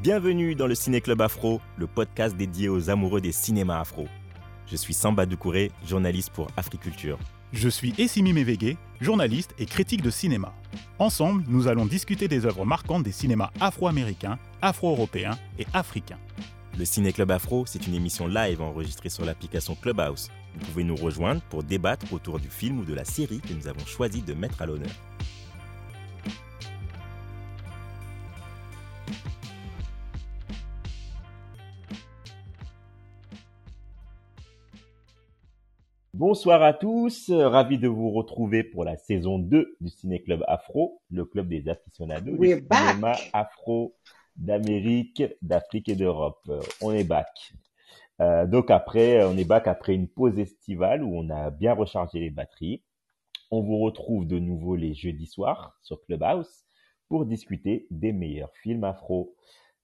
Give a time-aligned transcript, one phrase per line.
[0.00, 4.06] Bienvenue dans le Ciné Club Afro, le podcast dédié aux amoureux des cinémas afro.
[4.68, 7.18] Je suis Samba Doucouré, journaliste pour Africulture.
[7.52, 10.54] Je suis Essimi Mevege, journaliste et critique de cinéma.
[11.00, 16.20] Ensemble, nous allons discuter des œuvres marquantes des cinémas afro-américains, afro-européens et africains.
[16.78, 20.30] Le Ciné Club Afro, c'est une émission live enregistrée sur l'application Clubhouse.
[20.54, 23.66] Vous pouvez nous rejoindre pour débattre autour du film ou de la série que nous
[23.66, 24.92] avons choisi de mettre à l'honneur.
[36.18, 41.00] Bonsoir à tous, ravi de vous retrouver pour la saison 2 du Ciné Club Afro,
[41.12, 43.94] le club des aficionados du cinéma afro
[44.34, 46.50] d'Amérique, d'Afrique et d'Europe.
[46.80, 47.52] On est back.
[48.20, 52.18] Euh, donc après, on est back après une pause estivale où on a bien rechargé
[52.18, 52.82] les batteries.
[53.52, 56.64] On vous retrouve de nouveau les jeudis soirs sur Clubhouse
[57.08, 59.36] pour discuter des meilleurs films afro.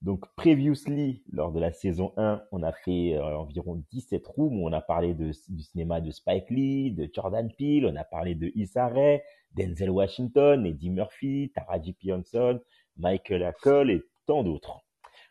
[0.05, 4.69] Donc, previously, lors de la saison 1, on a fait euh, environ 17 rooms où
[4.69, 8.35] on a parlé de, du cinéma de Spike Lee, de Jordan Peele, on a parlé
[8.35, 9.21] de Issa Rae,
[9.53, 12.13] Denzel Washington, Eddie Murphy, Taraji P.
[12.13, 12.61] Henson,
[12.99, 14.85] Michael Acol et tant d'autres.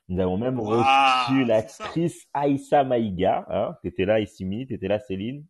[0.10, 3.46] Nous avons même reçu l'actrice Aïssa Maïga.
[3.50, 5.46] Hein, t'étais là, Issimi, t'étais là, Céline.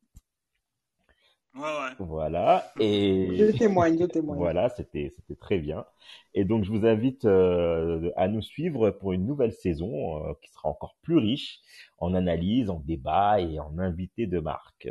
[1.55, 1.95] Ouais, ouais.
[1.99, 2.71] Voilà.
[2.79, 4.39] Et je témoigne, je témoigne.
[4.39, 5.85] Voilà, c'était c'était très bien.
[6.33, 10.51] Et donc je vous invite euh, à nous suivre pour une nouvelle saison euh, qui
[10.51, 11.59] sera encore plus riche
[11.99, 14.89] en analyse, en débat et en invités de marque.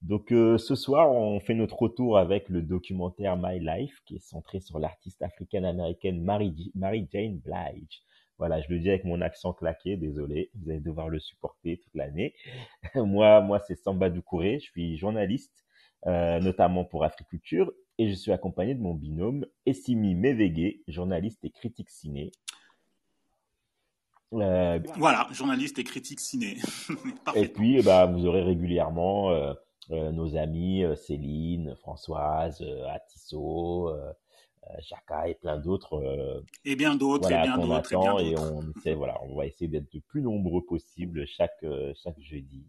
[0.00, 4.24] Donc euh, ce soir, on fait notre retour avec le documentaire My Life qui est
[4.24, 8.02] centré sur l'artiste africaine-américaine Mary, Mary Jane Blige.
[8.38, 11.94] Voilà, je le dis avec mon accent claqué, désolé, vous allez devoir le supporter toute
[11.94, 12.34] l'année.
[12.94, 15.64] moi, moi c'est Samba Doucouré, je suis journaliste,
[16.06, 21.50] euh, notamment pour Africulture, et je suis accompagné de mon binôme Essimi Mevege, journaliste et
[21.50, 22.30] critique ciné.
[24.34, 26.58] Euh, voilà, journaliste et critique ciné.
[27.34, 29.54] et puis, bah, vous aurez régulièrement euh,
[29.88, 33.90] nos amis Céline, Françoise, Atisso,
[34.80, 35.94] Chaka et plein d'autres.
[35.94, 38.30] Euh, et bien d'autres, voilà, et bien d'autres, et.
[38.30, 42.20] Et on essaie, voilà, on va essayer d'être le plus nombreux possible chaque euh, chaque
[42.20, 42.64] jeudi.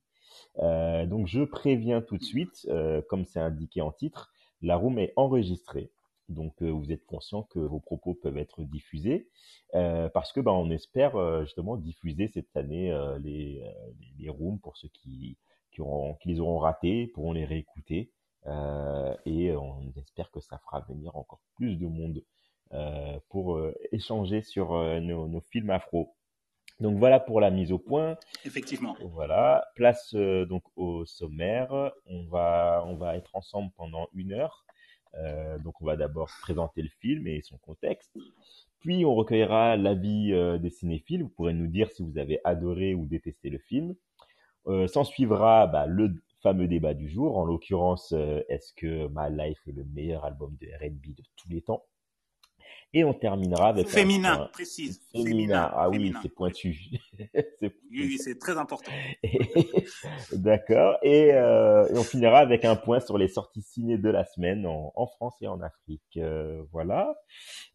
[0.60, 4.32] Euh, donc je préviens tout de suite, euh, comme c'est indiqué en titre,
[4.62, 5.92] la room est enregistrée.
[6.30, 9.30] Donc vous êtes conscient que vos propos peuvent être diffusés
[9.72, 12.94] parce que ben on espère justement diffuser cette année
[13.24, 13.64] les,
[14.20, 15.38] les rooms pour ceux qui
[15.78, 18.17] qui, auront, qui les auront ratés pourront les réécouter euh,
[19.26, 22.24] et on espère que ça fera venir encore plus de monde
[22.74, 26.14] euh, pour euh, échanger sur nos, nos, films afro.
[26.80, 28.18] Donc voilà pour la mise au point.
[28.46, 28.96] Effectivement.
[29.02, 31.92] Voilà, place donc au sommaire.
[32.06, 34.66] On va on va être ensemble pendant une heure.
[35.16, 38.18] Euh, donc on va d'abord présenter le film et son contexte.
[38.80, 41.24] Puis on recueillera l'avis euh, des cinéphiles.
[41.24, 43.96] Vous pourrez nous dire si vous avez adoré ou détesté le film.
[44.68, 46.14] Euh, S'en suivra bah, le
[46.48, 47.38] fameux débat du jour.
[47.38, 51.50] En l'occurrence, euh, est-ce que My Life est le meilleur album de R&B de tous
[51.50, 51.84] les temps?
[52.94, 55.02] Et on terminera avec féminin, un précise.
[55.12, 55.30] Féminin.
[55.30, 55.72] féminin.
[55.74, 56.78] Ah oui, c'est pointu.
[57.92, 58.92] oui, c'est très important.
[60.32, 60.98] D'accord.
[61.04, 64.66] Et, euh, et, on finira avec un point sur les sorties ciné de la semaine
[64.66, 66.02] en, en France et en Afrique.
[66.16, 67.14] Euh, voilà.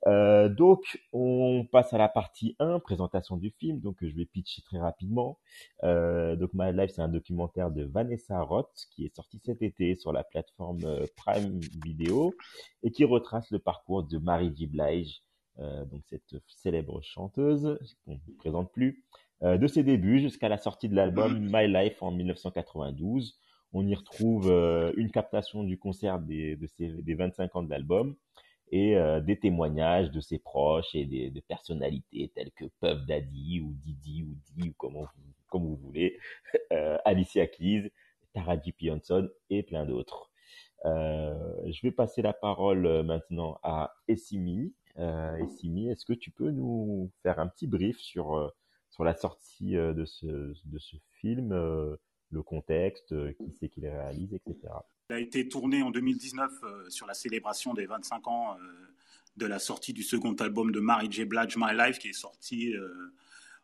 [0.06, 0.80] Euh, donc,
[1.12, 3.80] on passe à la partie 1, présentation du film.
[3.80, 5.38] Donc, je vais pitcher très rapidement.
[5.82, 10.12] Donc, My Life, c'est un documentaire de Vanessa Roth qui est sorti cet été sur
[10.12, 10.80] la plateforme
[11.16, 12.32] Prime Video
[12.82, 14.50] et qui retrace le parcours de Marie.
[14.66, 15.11] Blige, euh,
[15.58, 19.04] donc cette célèbre chanteuse qu'on ne présente plus,
[19.42, 23.40] euh, de ses débuts jusqu'à la sortie de l'album My Life en 1992.
[23.72, 27.70] On y retrouve euh, une captation du concert des, de ses, des 25 ans de
[27.70, 28.14] l'album
[28.70, 33.60] et euh, des témoignages de ses proches et des, des personnalités telles que Puff Daddy
[33.60, 36.18] ou Didi ou Di ou comment vous, comme vous voulez,
[36.72, 37.90] euh, Alicia Keys,
[38.32, 38.90] Taraji P.
[38.92, 40.30] Henson et plein d'autres.
[40.84, 41.34] Euh,
[41.66, 44.74] je vais passer la parole euh, maintenant à Essimi.
[44.98, 48.48] Euh, Essimi, est-ce que tu peux nous faire un petit brief sur, euh,
[48.90, 51.52] sur la sortie euh, de ce, de ce film,
[52.30, 54.72] le contexte, qui c'est qui le réalise, etc.
[55.10, 56.50] Il a été tourné en 2019
[56.88, 58.56] sur la célébration des 25 ans
[59.36, 61.26] de la sortie du second album de Mary J.
[61.26, 62.74] Blige, My Life, qui est sorti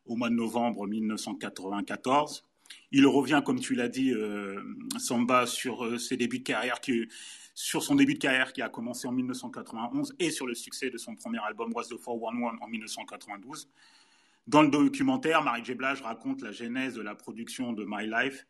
[0.05, 2.48] au mois de novembre 1994.
[2.91, 4.63] Il revient, comme tu l'as dit, euh,
[4.99, 6.81] Samba, sur euh, ses débuts de carrière,
[7.55, 10.97] sur son début de carrière qui a commencé en 1991 et sur le succès de
[10.97, 13.69] son premier album Was the 411 en 1992.
[14.47, 15.75] Dans le documentaire, Marie J.
[16.03, 18.47] Raconte la genèse de la production de My Life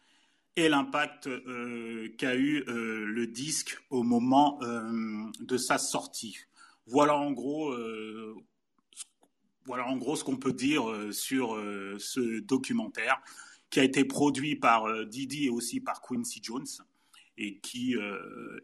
[0.54, 6.36] et l'impact euh, qu'a eu euh, le disque au moment de sa sortie.
[6.86, 7.74] Voilà en gros
[9.66, 11.60] voilà en gros ce qu'on peut dire sur
[11.98, 13.20] ce documentaire
[13.70, 16.66] qui a été produit par Didi et aussi par Quincy Jones
[17.36, 17.94] et qui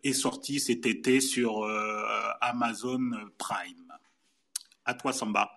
[0.02, 1.64] est sorti cet été sur
[2.40, 3.92] Amazon Prime.
[4.84, 5.50] À toi, Samba.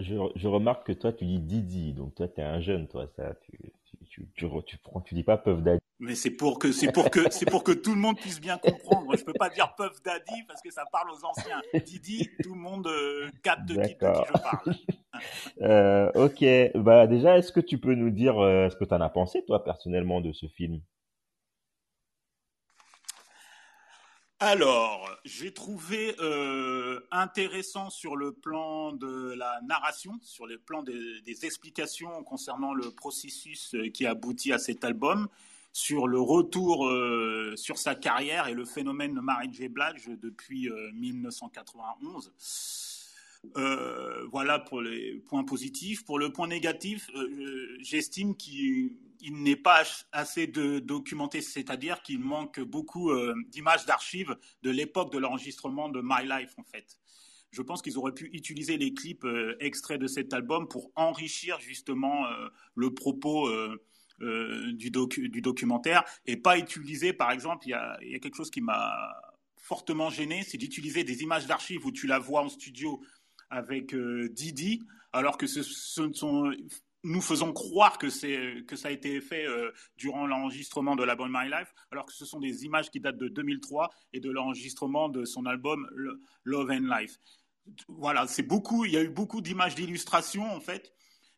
[0.00, 3.06] je, je, remarque que toi, tu dis Didi, donc toi, tu es un jeune, toi,
[3.16, 3.58] ça, tu,
[4.08, 5.83] tu, tu, tu, tu dis pas Puff Daddy.
[6.04, 8.58] Mais c'est pour que c'est pour que c'est pour que tout le monde puisse bien
[8.58, 9.16] comprendre.
[9.16, 11.62] Je peux pas dire Puff Daddy parce que ça parle aux anciens.
[11.84, 14.74] Didi, tout le monde euh, capte de qui, je parle.
[15.62, 19.00] euh, ok, bah déjà, est-ce que tu peux nous dire euh, ce que tu en
[19.00, 20.80] as pensé toi personnellement de ce film?
[24.40, 31.22] Alors, j'ai trouvé euh, intéressant sur le plan de la narration, sur le plan des,
[31.22, 35.28] des, explications concernant le processus euh, qui aboutit à cet album,
[35.74, 39.68] sur le retour euh, sur sa carrière et le phénomène de Mary J.
[39.68, 42.32] Blige depuis 1991.
[43.56, 46.04] Euh, voilà pour les points positifs.
[46.04, 48.96] Pour le point négatif, euh, j'estime qu'il
[49.30, 49.82] n'est pas
[50.12, 56.26] assez documenté, c'est-à-dire qu'il manque beaucoup euh, d'images d'archives de l'époque de l'enregistrement de My
[56.26, 56.98] Life, en fait.
[57.50, 59.26] Je pense qu'ils auraient pu utiliser les clips
[59.60, 62.24] extraits de cet album pour enrichir justement
[62.74, 63.48] le propos
[64.20, 68.92] du, du, documentaire et pas utiliser, par exemple, il y a, quelque chose qui m'a
[69.56, 73.00] fortement gêné, c'est d'utiliser des images d'archives où tu la vois en studio
[73.50, 74.82] avec euh, Didi,
[75.12, 76.52] alors que ce, sont
[77.04, 78.28] nous faisons croire que ça
[78.84, 82.64] a été fait euh, durant l'enregistrement de l'album My Life, alors que ce sont des
[82.64, 85.86] images qui datent de 2003 et de l'enregistrement de son album
[86.44, 87.18] Love and Life.
[87.88, 88.84] Voilà, c'est beaucoup.
[88.84, 90.92] Il y a eu beaucoup d'images d'illustration en fait,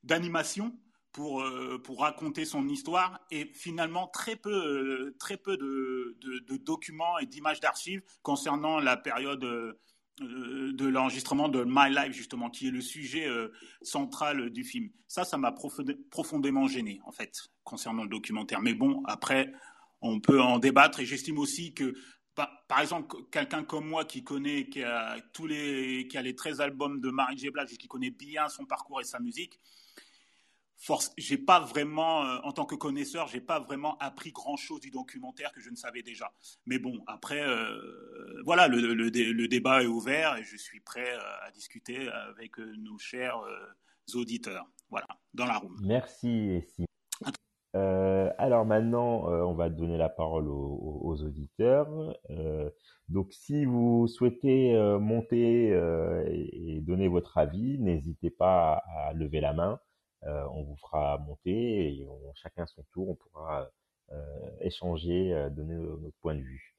[0.04, 0.78] d'animation
[1.16, 6.14] pour euh, pour raconter son histoire et finalement très peu très peu de,
[6.58, 9.80] documents et d'images d'archives concernant la période euh,
[10.20, 13.48] de l'enregistrement de My Life, justement, qui est le sujet euh,
[13.80, 14.90] central du film.
[15.08, 15.54] Ça, ça m'a
[16.10, 18.60] profondément gêné, en fait, concernant le documentaire.
[18.60, 19.52] Mais bon, après,
[20.00, 21.94] on peut en débattre et j'estime aussi que,
[22.34, 26.62] par, exemple, quelqu'un comme moi qui connaît, qui a, tous les, qui a les 13
[26.62, 27.48] albums de Marie J.
[27.48, 29.60] Et qui connaît bien son parcours et sa musique,
[30.78, 34.80] force, j'ai pas vraiment, euh, en tant que connaisseur, j'ai pas vraiment appris grand chose
[34.80, 36.32] du documentaire que je ne savais déjà.
[36.66, 41.46] Mais bon, après, euh, voilà, le, le, débat est ouvert et je suis prêt euh,
[41.46, 43.40] à discuter avec nos chers
[44.14, 44.66] auditeurs.
[44.90, 45.76] Voilà, dans la room.
[45.82, 46.62] Merci,
[47.74, 51.88] alors maintenant, on va donner la parole aux, aux auditeurs.
[53.08, 55.70] donc, si vous souhaitez monter
[56.30, 59.80] et, donner votre avis, n'hésitez pas à lever la main.
[60.26, 63.70] Euh, on vous fera monter et on, chacun son tour, on pourra
[64.12, 64.16] euh,
[64.60, 66.74] échanger, euh, donner notre point de vue.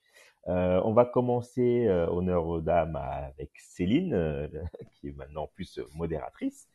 [0.48, 4.50] on va commencer honneur aux dames avec Céline,
[4.94, 6.68] qui est maintenant plus modératrice.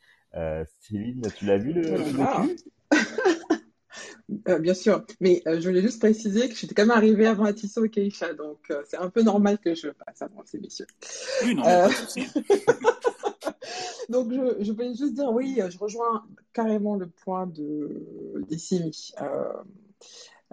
[0.79, 1.97] Céline, tu l'as vu le,
[4.59, 7.89] bien sûr, mais je voulais juste préciser que j'étais quand même arrivée avant Atisso et
[7.89, 10.87] Keisha, donc c'est un peu normal que je passe avant ces messieurs.
[11.43, 11.89] Oui, non, pas
[14.09, 16.23] Donc, je, je voulais juste dire, oui, je rejoins
[16.53, 19.11] carrément le point de d'Issimi.
[19.21, 19.53] Euh,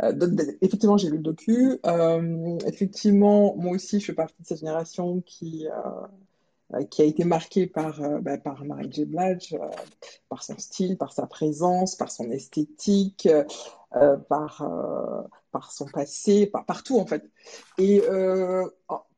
[0.02, 1.78] euh effectivement, j'ai lu le docu.
[1.87, 8.00] Euh, effectivement, moi aussi, je fais partie de cette génération qui, a été marquée par,
[8.44, 9.05] par Marie J.
[9.05, 9.56] Blige,
[10.29, 13.29] par son style, par sa présence, par son esthétique,
[14.29, 14.65] par,
[15.70, 17.24] son passé, par, en fait.
[17.76, 18.03] Et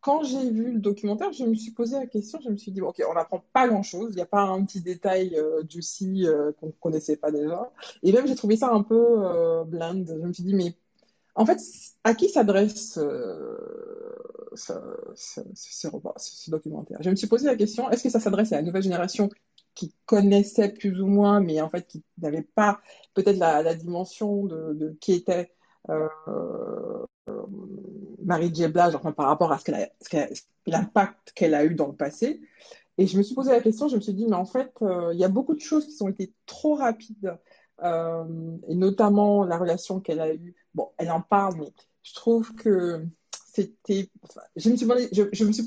[0.02, 2.82] quand j'ai vu le documentaire, je me suis posé la question, je me suis dit,
[2.82, 6.50] ok, on n'apprend pas grand-chose, il n'y a pas un petit détail euh, juicy euh,
[6.58, 7.70] qu'on ne connaissait pas déjà.
[8.02, 10.06] Et même, j'ai trouvé ça un peu euh, blind.
[10.08, 10.74] Je me suis dit, mais
[11.36, 11.60] en fait,
[12.02, 13.56] à qui s'adresse euh,
[14.56, 16.98] ce, documentaire?
[17.00, 19.30] Je me suis posé la question, est-ce que ça s'adresse à la nouvelle génération
[19.76, 22.80] qui connaissait plus ou moins, mais en fait qui n'avait pas
[23.14, 25.50] peut-être la, dimension de, de qui était
[25.88, 26.08] euh,
[28.24, 28.66] Marie J.
[28.66, 29.70] enfin, par rapport à ce
[30.66, 32.40] l'impact qu'elle a eu dans le passé.
[32.98, 35.10] Et je me suis posé la question, je me suis dit, mais en fait, euh,
[35.14, 37.36] il y a beaucoup de choses qui ont été trop rapides,
[37.82, 40.54] euh, et notamment la relation qu'elle a eue.
[40.74, 43.04] Bon, elle en parle, mais je trouve que
[43.52, 44.08] c'était.
[44.56, 45.08] je, me suis posé,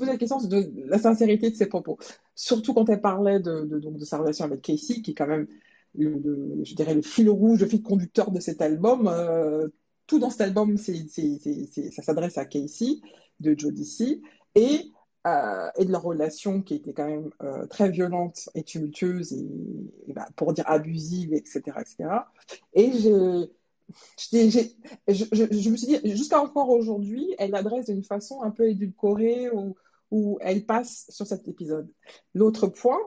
[0.06, 1.98] la question de la sincérité de ses propos,
[2.34, 5.26] surtout quand elle parlait de, de, donc, de sa relation avec Casey, qui est quand
[5.26, 5.48] même,
[5.94, 9.08] le, je dirais, le fil rouge, le fil conducteur de cet album.
[9.08, 9.68] Euh,
[10.06, 13.00] tout dans cet album, ça s'adresse à Casey
[13.40, 14.22] de Jodeci
[14.54, 14.92] et,
[15.26, 19.34] euh, et de leur relation qui était quand même euh, très violente et tumultueuse
[20.08, 21.62] bah, pour dire abusive, etc.
[22.72, 23.48] Et je,
[25.70, 29.50] me suis dit, jusqu'à encore aujourd'hui, elle l'adresse d'une façon un peu édulcorée
[30.10, 31.90] où, elle passe sur cet épisode.
[32.32, 33.00] L'autre point,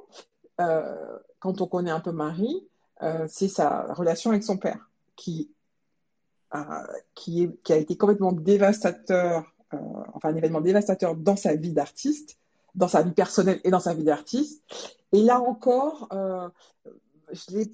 [0.57, 2.67] quand on connaît un peu Marie,
[3.29, 5.49] c'est sa relation avec son père qui,
[7.15, 12.37] qui, est, qui a été complètement dévastateur, enfin un événement dévastateur dans sa vie d'artiste,
[12.75, 14.63] dans sa vie personnelle et dans sa vie d'artiste.
[15.11, 17.69] Et là encore, je n'ai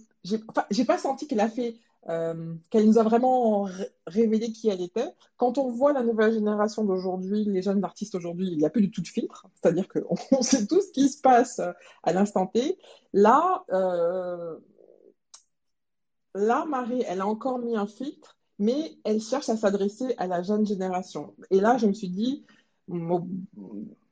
[0.72, 1.76] j'ai pas senti qu'elle a fait
[2.08, 3.68] euh, qu'elle nous a vraiment
[4.06, 5.12] révélé qui elle était.
[5.38, 8.84] Quand on voit la nouvelle génération d'aujourd'hui, les jeunes artistes aujourd'hui, il n'y a plus
[8.84, 11.60] du tout de filtre, c'est-à-dire qu'on sait tout ce qui se passe
[12.04, 12.78] à l'instant T.
[13.14, 14.56] Là, euh,
[16.36, 20.42] là, Marie, elle a encore mis un filtre, mais elle cherche à s'adresser à la
[20.42, 21.34] jeune génération.
[21.52, 22.44] Et là, je me suis dit,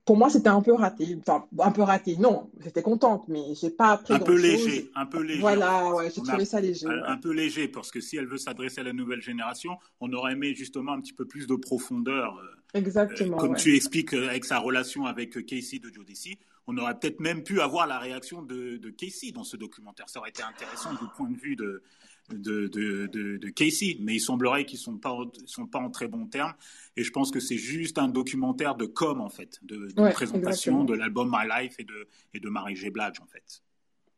[0.06, 1.18] pour moi, c'était un peu raté.
[1.20, 2.18] Enfin, un peu raté.
[2.18, 4.14] Non, j'étais contente, mais j'ai pas appris.
[4.14, 5.40] Un peu léger, un peu léger.
[5.40, 6.88] Voilà, ouais, j'ai trouvé ça léger.
[6.88, 10.34] Un, peu léger, parce que si elle veut s'adresser à la nouvelle génération, on aurait
[10.34, 12.38] aimé justement un petit peu plus de profondeur.
[12.38, 13.38] Euh, Exactement.
[13.38, 17.20] comme tu expliques euh, avec sa relation avec euh, Casey de Jodeci, on aurait peut-être
[17.20, 20.10] même pu avoir la réaction de, de Casey dans ce documentaire.
[20.10, 21.84] Ça aurait été intéressant du point de vue de,
[22.30, 25.16] de, de, de, Casey, mais il semblerait qu'ils ne sont pas,
[25.46, 26.54] sont pas en très bons termes.
[26.96, 30.94] Et je pense que c'est juste un documentaire de com, en fait, de, présentation de
[30.94, 32.90] l'album My Life et de, et de Marie G.
[32.90, 33.62] Blige, en fait.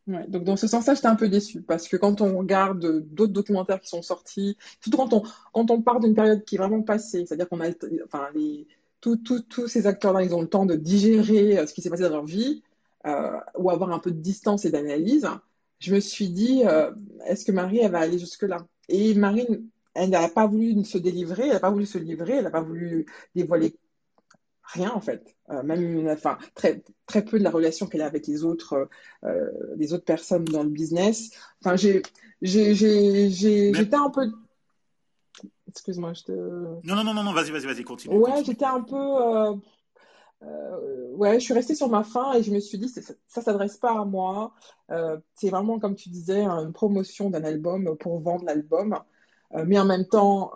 [0.07, 3.33] Ouais, donc dans ce sens-là, j'étais un peu déçue parce que quand on regarde d'autres
[3.33, 6.83] documentaires qui sont sortis, surtout quand on, quand on part d'une période qui est vraiment
[6.83, 7.69] passée, c'est-à-dire qu'on a,
[8.05, 8.67] enfin, les,
[9.01, 12.09] tous ces acteurs-là, ils ont le temps de digérer euh, ce qui s'est passé dans
[12.09, 12.62] leur vie
[13.07, 15.27] euh, ou avoir un peu de distance et d'analyse
[15.79, 16.91] je me suis dit, euh,
[17.25, 18.65] est-ce que Marie, elle va aller jusque-là?
[18.89, 19.48] Et Marie,
[19.94, 22.62] elle n'a pas voulu se délivrer, elle n'a pas voulu se livrer, elle n'a pas
[22.62, 23.75] voulu dévoiler
[24.63, 28.27] rien en fait, euh, même enfin très très peu de la relation qu'elle a avec
[28.27, 28.89] les autres
[29.24, 31.29] euh, les autres personnes dans le business.
[31.62, 32.01] Enfin j'ai
[32.41, 34.32] j'étais un peu
[35.67, 38.17] excuse-moi je te non non non non vas-y vas-y vas-y continue.
[38.17, 39.60] Ouais j'étais un peu
[40.44, 43.42] euh, ouais, je suis restée sur ma faim et je me suis dit, ça ne
[43.42, 44.54] s'adresse pas à moi.
[44.92, 49.00] Euh, c'est vraiment, comme tu disais, une promotion d'un album pour vendre l'album.
[49.54, 50.51] Euh, mais en même temps,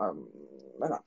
[0.78, 1.02] voilà.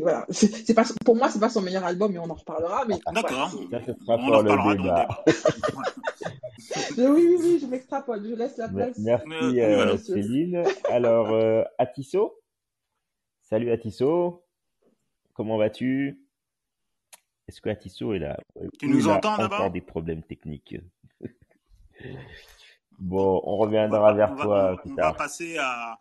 [0.00, 0.24] Voilà.
[0.30, 2.84] C'est pas, pour moi, c'est pas son meilleur album, mais on en reparlera.
[2.86, 3.50] Mais D'accord.
[3.52, 5.08] on en reparlera dans le débat.
[6.96, 8.22] oui, oui, oui, je m'extrapole.
[8.24, 8.96] Je laisse la place.
[8.98, 10.62] Merci, Céline.
[10.88, 12.38] Alors, Atisso?
[13.40, 14.44] Salut Atisso.
[15.34, 16.21] Comment vas-tu?
[17.48, 18.38] Est-ce que Atisso est là
[18.78, 20.76] Tu nous entends là encore des problèmes techniques.
[22.98, 25.10] bon, on reviendra vers toi plus tard.
[25.10, 25.98] On va passer à...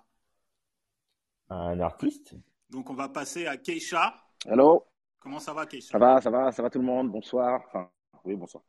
[1.50, 2.36] un artiste.
[2.70, 4.14] Donc on va passer à Keisha.
[4.46, 4.86] Hello.
[5.20, 7.12] Comment ça va Keisha Ça va, ça va, ça va tout le monde.
[7.12, 7.62] Bonsoir.
[7.68, 7.90] Enfin,
[8.24, 8.64] oui, bonsoir.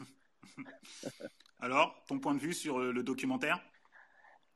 [1.60, 3.60] Alors, ton point de vue sur le documentaire?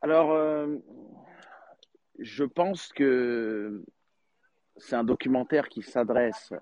[0.02, 0.78] Alors, euh,
[2.18, 3.84] je pense que
[4.76, 6.52] c'est un documentaire qui s'adresse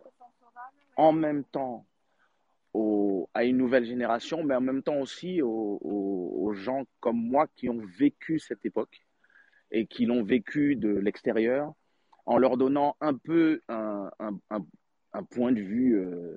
[0.98, 1.86] en même temps
[3.34, 7.80] à une nouvelle génération, mais en même temps aussi aux, gens comme moi qui ont
[7.98, 9.06] vécu cette époque
[9.70, 11.72] et qui l'ont vécu de l'extérieur,
[12.26, 14.10] en leur donnant un peu un,
[15.30, 16.36] point de vue, euh,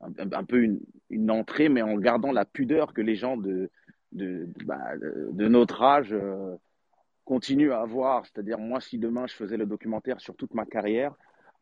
[0.00, 0.78] un, peu
[1.10, 3.70] une, entrée, mais en gardant la pudeur que les gens de,
[4.12, 4.94] bah,
[5.34, 6.56] notre âge euh,
[7.24, 8.24] continuent à avoir.
[8.26, 11.14] C'est-à-dire, moi, si demain je faisais le documentaire sur toute ma carrière,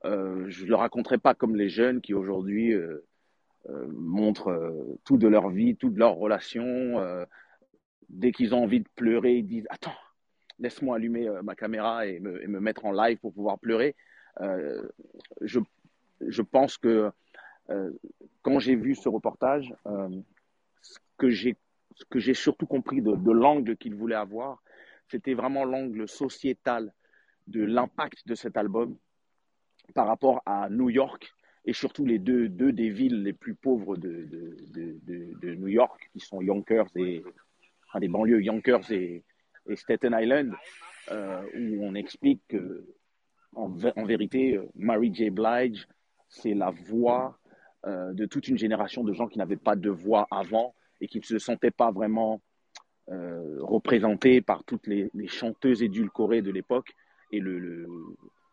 [0.05, 3.07] euh, je ne le raconterai pas comme les jeunes qui aujourd'hui euh,
[3.69, 7.27] euh, montrent tout de leur vie, toute leur relation.
[8.09, 9.97] dès qu'ils ont envie de pleurer, ils disent Attends,
[10.59, 13.95] laisse-moi allumer ma caméra et me, et me, mettre en live pour pouvoir pleurer.
[15.43, 15.61] je,
[16.21, 17.11] je, pense que
[18.43, 19.75] quand j'ai vu ce reportage,
[20.83, 24.63] ce que j'ai surtout compris de, de l'angle qu'il voulait avoir,
[25.09, 26.93] c'était vraiment l'angle sociétal
[27.49, 28.97] de l'impact de cet album
[29.91, 31.33] par rapport à New York
[31.65, 36.41] et surtout les deux, des villes les plus pauvres de, de, New York, qui sont
[36.41, 37.23] Yonkers et
[38.01, 39.23] des banlieues Yonkers et,
[39.69, 40.55] et Staten Island,
[41.11, 42.87] euh, où on explique que
[43.55, 45.31] en, vérité, Mary J.
[45.31, 45.87] Blige,
[46.29, 47.39] c'est la voix
[47.87, 51.19] euh, de toute une génération de gens qui n'avaient pas de voix avant et qui
[51.19, 52.41] ne se sentaient pas vraiment
[53.11, 56.95] euh, représentés par toutes les, chanteuses édulcorées de l'époque
[57.33, 57.87] et le,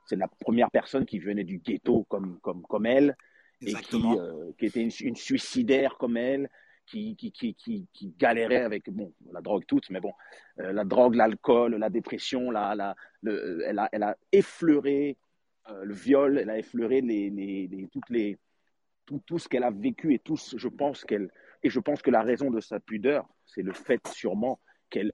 [0.07, 3.15] c'est la première personne qui venait du ghetto comme, comme, comme elle,
[3.61, 6.49] et qui, euh, qui était une, suicidaire comme elle,
[6.85, 10.13] qui, qui, qui, qui, galérait avec bon, la drogue toute, mais bon,
[10.59, 15.17] euh, la drogue, l'alcool, la dépression, la, la, le, elle, a, elle a effleuré
[15.69, 18.37] euh, le viol, elle a effleuré les, les, les toutes les,
[19.05, 21.29] tout, tout ce qu'elle a vécu et tout, je pense qu'elle,
[21.63, 25.11] et je pense que la raison de sa pudeur, c'est le fait sûrement qu'elle,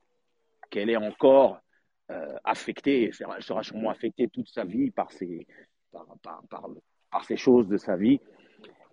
[0.70, 1.63] qu'elle est encore
[2.12, 5.48] euh, affectée, elle sera sûrement affectée toute sa vie par ces,
[5.92, 6.06] par,
[6.50, 6.70] par,
[7.10, 8.20] par, ces choses de sa vie.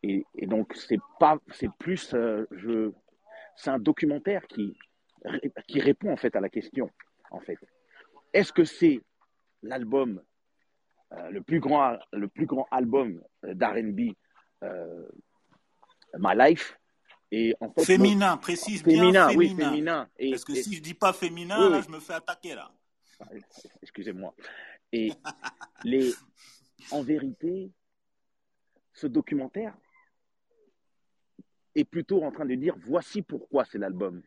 [0.02, 2.92] Et, et donc, c'est pas, c'est plus, euh, je,
[3.56, 4.76] c'est un documentaire qui,
[5.66, 6.90] qui répond en fait à la question.
[7.30, 7.58] En fait,
[8.32, 9.00] est-ce que c'est
[9.62, 10.22] l'album
[11.12, 14.14] euh, le plus grand le plus grand album d'R&B
[14.62, 15.08] euh,
[16.18, 16.76] My Life?
[17.32, 20.08] Et en fait, féminin, précise féminin, bien oui, féminin.
[20.18, 22.72] Et, Parce que si je dis pas féminin, là, je me fais attaquer là.
[23.82, 24.34] Excusez-moi.
[24.92, 25.12] Et
[25.84, 26.12] les,
[26.90, 27.70] en vérité,
[28.92, 29.76] ce documentaire
[31.74, 34.22] est plutôt en train de dire voici pourquoi c'est l'album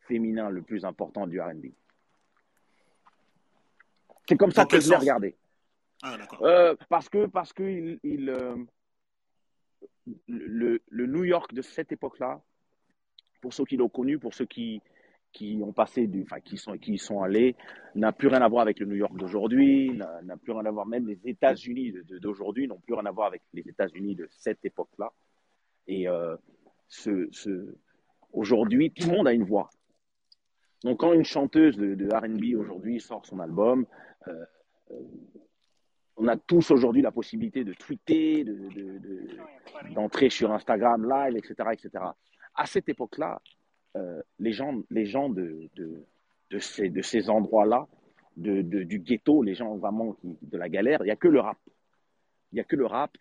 [0.00, 1.66] féminin le plus important du R&B.
[4.28, 5.36] C'est comme ça que je l'ai regardé.
[6.02, 8.56] Ah, euh, parce que parce que il, il euh,
[10.28, 12.42] le, le, New York de cette époque-là,
[13.40, 14.82] pour ceux qui l'ont connu, pour ceux qui
[15.34, 17.56] qui ont passé du, enfin qui sont qui y sont allés,
[17.94, 20.86] n'a plus rien à voir avec le New York d'aujourd'hui, n'a plus rien à voir
[20.86, 25.12] même les États-Unis d'aujourd'hui n'ont plus rien à voir avec les États-Unis de cette époque-là.
[25.88, 26.36] Et euh,
[26.88, 27.28] ce,
[28.32, 29.68] aujourd'hui, tout le monde a une voix.
[30.84, 33.86] Donc quand une chanteuse de, R&B aujourd'hui sort son album,
[34.28, 34.44] euh,
[34.92, 34.94] euh,
[36.16, 38.44] on a tous aujourd'hui la possibilité de tweeter,
[39.94, 42.04] d'entrer de, sur Instagram Live, etc., etc.
[42.54, 43.40] À cette époque-là,
[43.96, 47.86] euh, les gens, les gens de, de, ces, de ces endroits-là,
[48.36, 51.40] de, du ghetto, les gens vraiment qui, de la galère, il n'y a que le
[51.40, 51.58] rap.
[52.52, 53.16] Il n'y a que le rap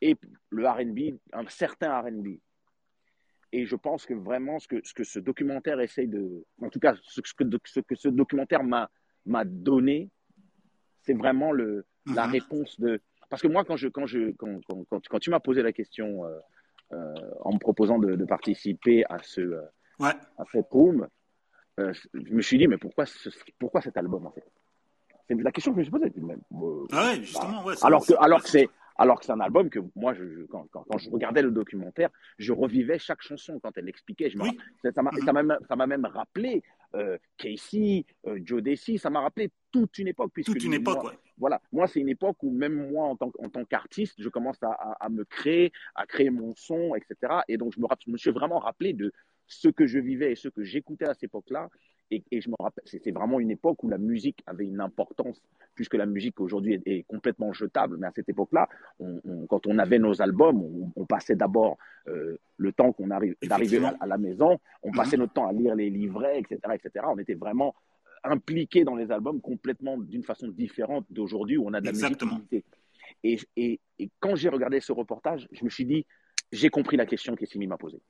[0.00, 0.16] et
[0.50, 2.38] le RB, un certain RB.
[3.52, 6.44] Et je pense que vraiment ce que, ce que ce documentaire essaye de.
[6.62, 10.10] En tout cas, ce, que, ce que ce documentaire m'a donné,
[11.02, 12.32] c'est vraiment le, la mhm.
[12.32, 13.00] réponse de.
[13.28, 16.24] Parce que moi, quand, je, quand, je, quand, quand, quand tu m'as posé la question
[16.24, 16.38] euh,
[16.92, 19.60] euh, en me proposant de, de participer à, ce,
[20.00, 20.14] ouais.
[20.38, 21.06] à cette room,
[21.78, 23.04] je me suis dit, mais pourquoi,
[23.58, 24.44] pourquoi cet album en fait?
[25.28, 26.20] C'est la question que je me suis posée.
[26.20, 26.40] Même,
[26.92, 28.68] ah ouais, justement, ouais, alors, que, alors que c'est
[29.00, 32.10] alors que c'est un album que moi, je, quand, quand, quand, je regardais le documentaire,
[32.38, 34.30] je revivais chaque chanson quand elle l'expliquait.
[34.38, 34.58] Oui.
[34.94, 35.56] Ça m'a même,
[35.88, 36.62] même rappelé
[36.94, 40.32] euh, Casey, euh, Joe Desi, ça m'a rappelé toute une époque.
[40.34, 41.18] Puisque toute une époque, ouais.
[41.38, 44.62] Voilà, moi, c'est une époque où même moi, en tant, en tant qu'artiste, je commence
[44.62, 47.36] à, à, à, me créer, à créer mon son, etc.
[47.48, 49.14] Et donc, je me, je me suis vraiment rappelé de
[49.50, 51.68] ce que je vivais et ce que j'écoutais à cette époque-là.
[52.12, 55.40] Et, et, je me rappelle, c'était vraiment une époque où la musique avait une importance,
[55.76, 57.98] puisque la musique aujourd'hui est, complètement jetable.
[57.98, 61.78] Mais à cette époque-là, on, on, quand on avait nos albums, on, on passait d'abord
[62.08, 65.22] euh, le temps qu'on arrive d'arriver à, à, la maison, on passait mhm.
[65.22, 67.06] notre temps à lire les livrets, etc., etc.
[67.08, 67.74] On était vraiment
[68.24, 72.38] impliqué dans les albums complètement d'une façon différente d'aujourd'hui où on a de la Exactement.
[72.38, 72.66] musique.
[73.22, 76.06] Et, et, et quand j'ai regardé ce reportage, je me suis dit,
[76.52, 78.00] j'ai compris la question qu'Essimi m'a posée.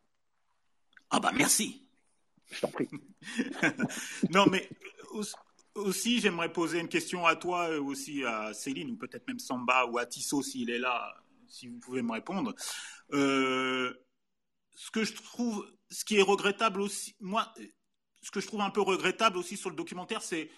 [1.11, 1.87] Ah bah merci.
[2.51, 2.89] Je t'en prie.
[4.31, 4.69] non, mais
[5.75, 9.87] aussi, j'aimerais poser une question à toi, euh, aussi à Céline, ou peut-être même Samba,
[9.87, 11.15] ou à Tissot s'il est là,
[11.49, 12.55] si vous pouvez me répondre.
[13.13, 13.93] Euh,
[14.75, 17.53] ce que je trouve, ce qui est regrettable aussi, moi,
[18.23, 20.51] ce que je trouve un peu regrettable aussi sur le documentaire, c'est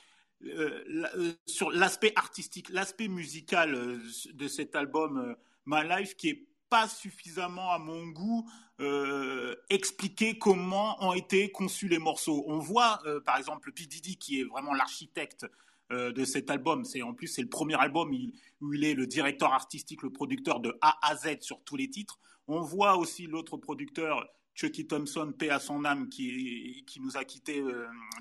[0.45, 4.01] euh, sur l'aspect artistique, l'aspect musical
[4.33, 5.37] de cet album
[5.67, 8.49] My Life, qui est pas suffisamment, à mon goût,
[8.81, 12.45] euh, expliquer comment ont été conçus les morceaux.
[12.47, 13.85] On voit, euh, par exemple, P.
[13.85, 15.45] Diddy, qui est vraiment l'architecte
[15.93, 16.87] euh, de cet album.
[16.87, 18.17] C'est en plus c'est le premier album
[18.63, 21.91] où il est le directeur artistique, le producteur de A à Z sur tous les
[21.91, 22.19] titres.
[22.49, 27.25] On voit aussi l'autre producteur Chucky Thompson, paix à son âme, qui, qui nous a
[27.25, 27.63] quittés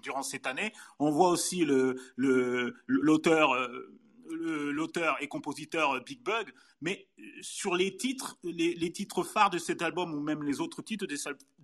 [0.03, 0.73] durant cette année.
[0.99, 1.63] On voit aussi
[2.17, 9.23] l'auteur le, l'auteur et compositeur euh, Big Bug, mais euh, sur les titres, les, titres
[9.23, 11.15] phares de cet album ou même les autres titres de,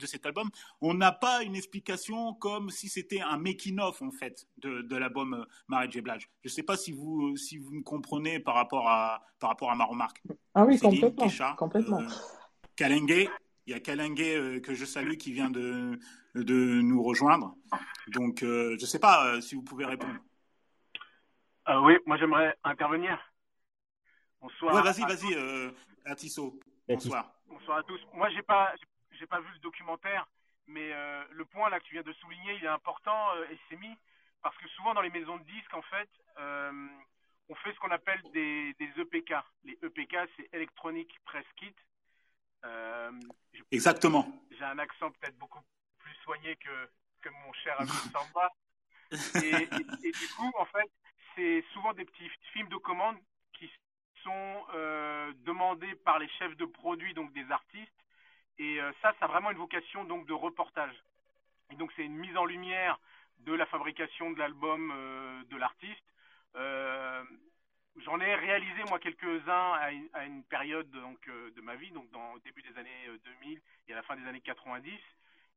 [0.05, 0.49] cet album,
[0.81, 5.45] on n'a pas une explication comme si c'était un making-of en fait de, l'album euh,
[5.67, 6.01] Mary J.
[6.01, 6.29] Blige.
[6.43, 9.71] Je ne sais pas si vous, si vous me comprenez par rapport à, par rapport
[9.71, 10.21] à ma remarque.
[10.53, 11.55] Ah oui, complètement.
[11.55, 11.99] complètement.
[12.79, 13.29] il
[13.67, 15.99] y a Kalengue que je salue qui vient de,
[16.35, 17.55] de nous rejoindre.
[18.09, 20.19] Donc, je ne sais pas si vous pouvez répondre.
[21.69, 23.19] Euh, oui, moi j'aimerais intervenir.
[24.39, 24.75] Bonsoir.
[24.75, 25.71] Ouais, vas-y, vas-y, euh,
[26.05, 26.57] Atisso.
[26.87, 27.29] Bonsoir.
[27.47, 27.99] Bonsoir à tous.
[28.13, 28.73] Moi, j'ai pas,
[29.11, 30.25] j'ai pas vu le documentaire,
[30.67, 33.59] mais euh, le point là que tu viens de souligner, il est important, euh, et
[33.67, 33.93] c'est mis
[34.41, 36.87] parce que souvent dans les maisons de disques, en fait, euh,
[37.49, 39.33] on fait ce qu'on appelle des, des EPK.
[39.63, 41.75] Les EPK, c'est Electronic Press Kit.
[42.63, 43.11] Euh,
[43.71, 44.25] Exactement.
[44.51, 45.61] J'ai un accent peut-être beaucoup
[45.99, 46.89] plus soigné que,
[47.21, 48.51] que mon cher ami Samba.
[49.11, 50.91] Et, et, et, du coup, en fait,
[51.37, 53.17] c'est souvent des petits films de commande
[53.53, 53.69] qui
[54.23, 57.93] sont euh, demandés par les chefs de produits, donc des artistes.
[58.57, 60.95] Et euh, ça, ça a vraiment une vocation donc de reportage.
[61.71, 62.99] Et donc c'est une mise en lumière
[63.39, 66.03] de la fabrication de l'album euh, de l'artiste.
[68.05, 72.33] J'en ai réalisé moi quelques-uns à, à, une période donc de ma vie, donc dans
[72.33, 73.09] au début des années
[73.41, 74.91] 2000 et à la fin des années 90.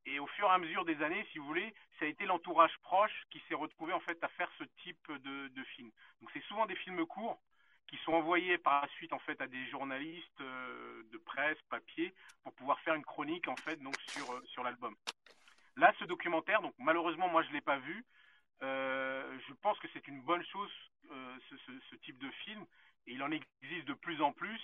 [0.07, 2.77] Et au fur et à mesure des années, si vous voulez, ça a été l'entourage
[2.83, 5.91] proche qui s'est retrouvé en fait à faire ce type de, film.
[6.21, 7.39] Donc c'est souvent des films courts
[7.87, 12.15] qui sont envoyés par la suite en fait à des journalistes euh, de presse, papier,
[12.43, 14.97] pour pouvoir faire une chronique en fait donc sur euh, sur l'album.
[15.77, 18.05] Là, ce documentaire, donc malheureusement moi je l'ai pas vu.
[18.63, 20.71] Euh, je pense que c'est une bonne chose
[21.49, 22.65] ce, ce, ce, type de film
[23.07, 24.61] et il en existe de plus en plus.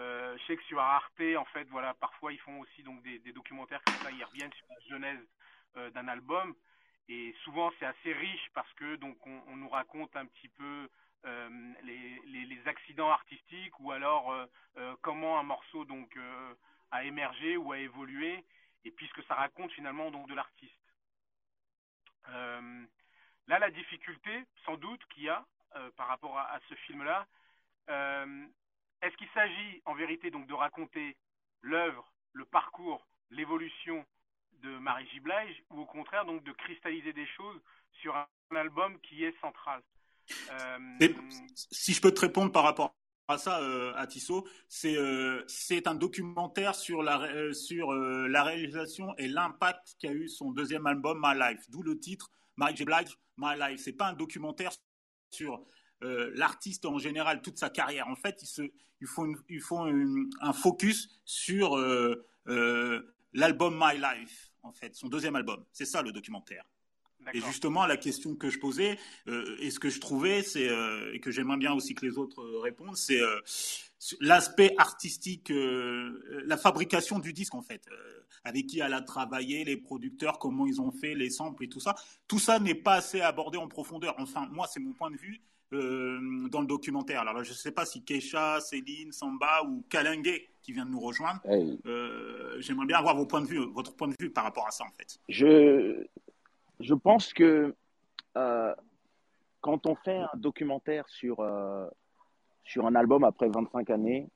[0.00, 3.18] Euh, je sais que sur Arte, en fait, voilà, parfois ils font aussi donc des,
[3.32, 5.28] documentaires comme ça, ils reviennent sur la genèse
[5.76, 6.54] euh, d'un album
[7.08, 10.88] et souvent c'est assez riche parce que donc on, nous raconte un petit peu
[11.24, 14.34] euh, les, accidents artistiques ou alors
[15.00, 16.18] comment un morceau donc
[16.90, 18.44] a émergé ou a évolué
[18.84, 20.74] et puisque ça raconte finalement donc de l'artiste.
[22.26, 25.46] là, la difficulté, sans doute, qu'il y a
[25.96, 27.26] par rapport à, à ce film-là,
[29.02, 31.16] est-ce qu'il s'agit en vérité donc de raconter
[31.62, 34.04] l'œuvre, le parcours, l'évolution
[34.62, 35.20] de Marie J.
[35.20, 37.60] Blige ou au contraire donc de cristalliser des choses
[38.00, 39.82] sur un album qui est central
[40.50, 41.08] euh...
[41.54, 42.94] Si je peux te répondre par rapport
[43.28, 48.42] à ça, euh, à Tissot, c'est euh, c'est un documentaire sur la euh, sur la
[48.42, 52.86] réalisation et l'impact qu'a eu son deuxième album My Life, d'où le titre Marie J.
[53.36, 53.80] My Life.
[53.82, 54.72] C'est pas un documentaire
[55.30, 55.62] sur
[56.02, 58.08] euh, l'artiste en général toute sa carrière.
[58.08, 58.62] En fait, ils, se,
[59.00, 64.72] ils font, une, ils font une, un focus sur euh, euh, l'album My Life, en
[64.72, 65.64] fait, son deuxième album.
[65.72, 66.64] C'est ça le documentaire.
[67.34, 70.70] Et justement, la question que je posais et ce que je trouvais, c'est
[71.12, 73.20] et que j'aimerais bien aussi que les autres répondent, c'est
[74.20, 77.86] l'aspect artistique, la fabrication du disque en fait,
[78.44, 81.80] avec qui elle a travaillé, les producteurs, comment ils ont fait les samples et tout
[81.80, 81.94] ça.
[82.26, 84.14] Tout ça n'est pas assez abordé en profondeur.
[84.18, 85.42] Enfin, moi, c'est mon point de vue.
[85.74, 87.20] Euh, dans le documentaire.
[87.20, 91.00] Alors, je ne sais pas si Keisha, Céline, Samba ou Kalingue qui vient de nous
[91.00, 91.40] rejoindre.
[91.44, 91.78] Hey.
[91.84, 94.70] Euh, J'aimerais bien avoir vos points de vue, votre point de vue par rapport à
[94.70, 95.18] ça, en fait.
[95.28, 96.06] Je,
[96.80, 97.74] je pense que
[98.38, 98.74] euh,
[99.60, 101.46] quand on fait un documentaire sur,
[102.64, 104.26] sur un album après 25 années,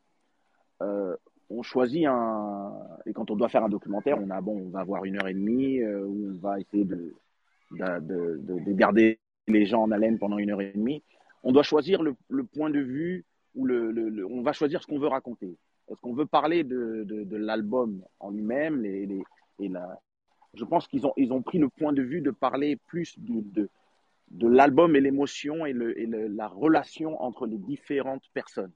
[0.81, 2.75] on choisit un.
[3.07, 5.29] Et quand on doit faire un documentaire, on, a, bon, on va avoir une heure
[5.29, 7.15] et demie où on va essayer de,
[7.71, 9.19] de, de, de garder
[9.49, 11.03] les gens en haleine pendant une heure et demie
[11.43, 13.25] on doit choisir le, point de vue
[13.55, 15.57] ou le, on va choisir ce qu'on veut raconter.
[15.89, 19.23] Est-ce qu'on veut parler de, de, l'album en lui-même les, les,
[19.59, 20.01] et la...
[20.55, 23.69] Je pense qu'ils ont, ils ont pris le point de vue de parler plus de,
[24.31, 28.73] de, l'album et l'émotion et, et la relation entre les différentes personnes.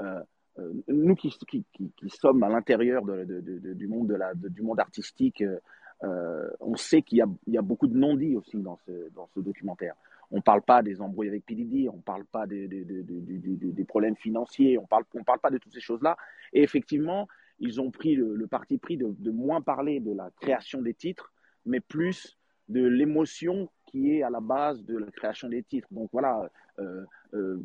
[0.00, 0.20] Euh,
[0.58, 5.42] euh, nous qui, qui, qui, sommes à l'intérieur du monde de la, du monde artistique,
[6.02, 9.40] euh, on sait qu'il y y a beaucoup de non-dits aussi dans ce, dans ce
[9.40, 9.94] documentaire.
[10.30, 13.02] On ne parle pas des embrouilles avec PDD, on ne parle pas des, des, des,
[13.02, 16.16] des, problèmes financiers, on ne parle, on parle pas de toutes ces choses-là.
[16.52, 20.30] Et effectivement, ils ont pris le, le parti pris de, de, moins parler de la
[20.40, 21.32] création des titres,
[21.64, 25.88] mais plus de l'émotion qui est à la base de la création des titres.
[25.90, 27.60] Donc voilà, euh, euh,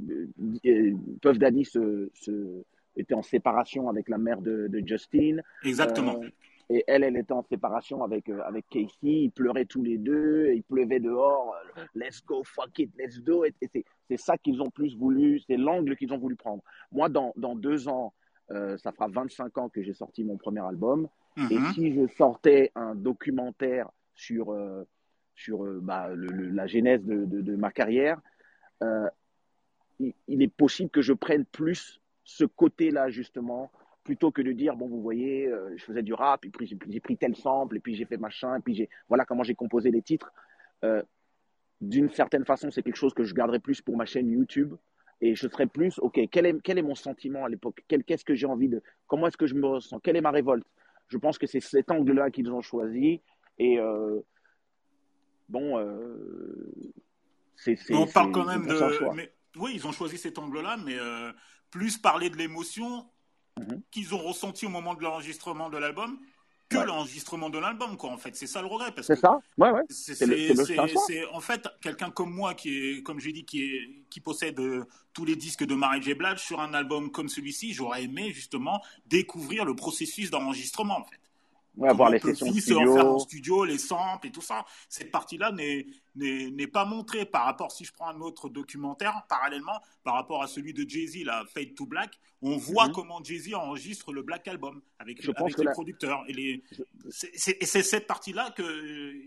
[1.21, 2.63] Puff Daddy se, se,
[2.95, 5.37] était en séparation avec la mère de, de Justin.
[5.63, 6.19] Exactement.
[6.21, 6.29] Euh,
[6.71, 8.89] et elle, elle était en séparation avec, euh, avec Casey.
[9.03, 10.51] Ils pleuraient tous les deux.
[10.53, 11.53] Il pleuvait dehors.
[11.93, 13.55] Let's go, fuck it, let's do it.
[13.61, 13.69] Et
[14.09, 15.41] c'est ça qu'ils ont plus voulu.
[15.47, 16.63] C'est l'angle qu'ils ont voulu prendre.
[16.93, 18.13] Moi, dans, dans deux ans,
[18.51, 21.09] euh, ça fera 25 ans que j'ai sorti mon premier album.
[21.35, 21.53] Mm -hmm.
[21.53, 24.87] Et si je sortais un documentaire sur, euh,
[25.35, 28.17] sur euh, bah, le, le, la genèse de, de, de ma carrière,
[28.83, 29.09] euh,
[29.99, 33.71] il, il, est possible que je prenne plus ce côté-là, justement,
[34.03, 36.99] plutôt que de dire bon vous voyez euh, je faisais du rap et puis j'ai
[36.99, 39.91] pris tel sample et puis j'ai fait machin et puis j'ai voilà comment j'ai composé
[39.91, 40.31] les titres.
[40.83, 41.03] Euh,
[41.81, 44.73] d'une certaine façon c'est quelque chose que je garderai plus pour ma chaîne YouTube
[45.19, 47.83] et je serai plus ok quel est quel est mon sentiment à l'époque?
[47.87, 49.99] Qu'est-ce que j'ai envie de comment est-ce que je me ressens?
[49.99, 50.65] Quelle est ma révolte?
[51.07, 53.21] Je pense que c'est cet angle là qu'ils ont choisi
[53.59, 54.19] et euh,
[55.49, 55.77] bon
[57.55, 60.97] c'est on parle quand même de mais, oui ils ont choisi cet angle là mais
[61.69, 63.05] plus parler de l'émotion
[63.59, 63.81] Mmh.
[63.91, 66.17] qu'ils ont ressenti au moment de l'enregistrement de l'album
[66.69, 66.85] que ouais.
[66.85, 68.35] l'enregistrement de l'album, quoi, en fait.
[68.35, 68.93] C'est ça le regret.
[69.01, 69.83] C'est ça, ouais, ouais.
[69.89, 74.59] C'est en fait quelqu'un comme moi qui est, comme j'ai dit, qui, est, qui possède
[74.59, 76.13] euh, tous les disques de Mary J.
[76.13, 81.19] Blige sur un album comme celui-ci, j'aurais aimé justement découvrir le processus d'enregistrement, en fait.
[81.77, 82.93] Ouais, voir les sessions studio.
[82.93, 84.65] faire en studio, les samples et tout ça.
[84.89, 90.15] Cette partie-là n'est pas montrée par rapport, si je prends un autre documentaire, parallèlement, par
[90.15, 92.93] rapport à celui de Jay-Z, la Fade to Black, on voit mm -hmm.
[92.93, 95.71] comment Jay-Z enregistre le Black Album avec, je avec les la...
[95.71, 96.23] producteurs.
[96.27, 96.63] Et les...
[97.09, 98.63] c'est cette partie-là que,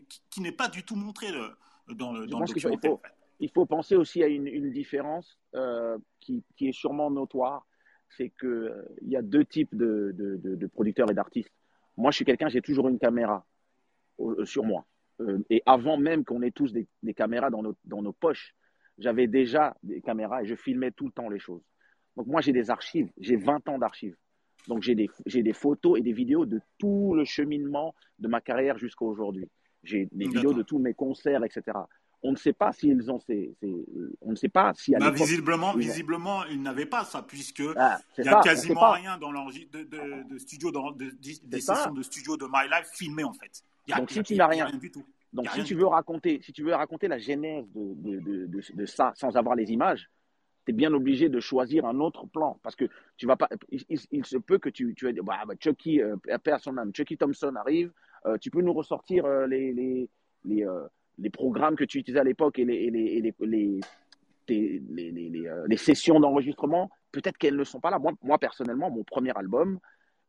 [0.09, 1.47] qui, qui n'est pas du tout montrée le,
[1.95, 2.91] dans le, dans le documentaire.
[2.91, 3.01] Il faut,
[3.41, 7.67] il faut, penser aussi à une, une différence euh, qui, qui, est sûrement notoire.
[8.17, 11.53] C'est qu'il euh, y a deux types de, de, de, de producteurs et d'artistes
[11.97, 13.45] moi, je suis quelqu'un, j'ai toujours une caméra.
[14.45, 14.85] sur moi.
[15.51, 18.55] et avant même qu'on ait tous des, caméras dans nos, dans nos poches,
[18.99, 21.63] j'avais déjà des caméras et je filmais tout le temps les choses.
[22.17, 24.17] Donc moi, j'ai des archives, j'ai 20 ans d'archives.
[24.69, 28.79] Donc j'ai des, des photos et des vidéos de tout le cheminement de ma carrière
[28.79, 29.49] jusqu'à aujourd'hui.
[29.83, 31.79] J'ai des vidéos de tous mes concerts, etc.
[32.27, 33.55] On ne sait pas s'ils ont ces,
[34.23, 37.63] on ne sait pas si à bah, visiblement, ils visiblement, ils n'avaient pas ça puisque
[37.77, 41.11] ah, il y a quasiment rien dans l'enregistrement de, de, studio, de,
[41.45, 43.63] des sessions de studio de My Life filmées en fait.
[43.97, 45.05] Donc si tu n'as rien, du tout.
[45.33, 49.37] Donc si tu veux raconter, si tu veux raconter la genèse de, de ça sans
[49.37, 50.09] avoir les images,
[50.65, 53.49] tu es bien obligé de choisir un autre plan parce que tu vas pas.
[53.71, 55.13] Il, se peut que tu, tu aies.
[55.23, 56.17] Bah, bah, Chucky, euh,
[56.95, 57.93] Chucky Thompson arrive.
[58.27, 60.09] Euh, tu peux nous ressortir euh, les, les,
[60.45, 60.67] les,
[61.19, 63.81] les, programmes que tu utilisais à l'époque et les, les, les,
[64.49, 66.91] les, les sessions d'enregistrement.
[67.13, 67.99] Peut-être qu'elles ne sont pas là.
[67.99, 69.79] Moi, moi, personnellement, mon premier album,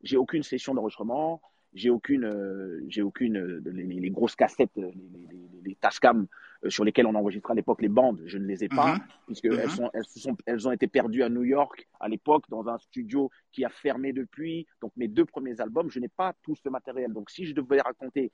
[0.03, 1.41] j'ai aucune session d'enregistrement
[1.75, 6.25] j'ai aucune, euh, j'ai aucune, euh, les, grosses cassettes, euh, les, les, les Tascam
[6.69, 9.51] sur lesquelles on enregistrait à l'époque les bandes, je ne les ai pas, puisque mhm.
[9.51, 9.89] puisqu'elles mhm.
[9.93, 13.65] elles, sont, elles, ont été perdues à New York à l'époque dans un studio qui
[13.65, 14.65] a fermé depuis.
[14.81, 17.13] Donc mes deux premiers albums, je n'ai pas tout ce matériel.
[17.13, 18.31] Donc si je devais raconter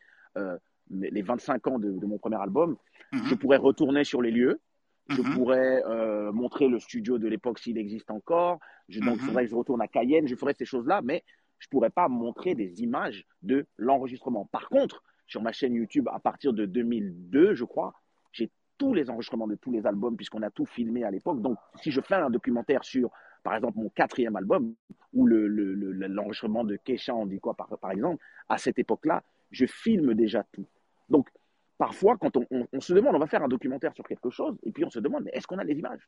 [0.92, 2.78] les 25 ans de, mon premier album,
[3.12, 3.26] mhm.
[3.26, 4.60] je pourrais retourner sur les lieux,
[5.10, 5.84] je pourrais
[6.32, 8.60] montrer le studio de l'époque s'il existe encore.
[8.88, 10.28] Je, donc, il faudrait que je retourne à Cayenne.
[10.28, 11.24] Je ferais ces choses-là, mais
[11.60, 14.46] je ne pourrais pas montrer des images de l'enregistrement.
[14.52, 17.94] Par contre, sur ma chaîne YouTube, à partir de 2002, je crois,
[18.32, 21.42] j'ai tous les enregistrements de tous les albums, puisqu'on a tout filmé à l'époque.
[21.42, 23.12] Donc, si je fais un documentaire sur,
[23.44, 24.74] par exemple, mon quatrième album,
[25.14, 29.66] ou l'enregistrement le, de Kesha, on dit quoi, par, par exemple, à cette époque-là, je
[29.68, 30.66] filme déjà tout.
[31.12, 31.30] Donc,
[31.78, 34.72] parfois, quand on, on, se demande, on va faire un documentaire sur quelque chose, et
[34.72, 36.08] puis on se demande, mais est-ce qu'on a les images?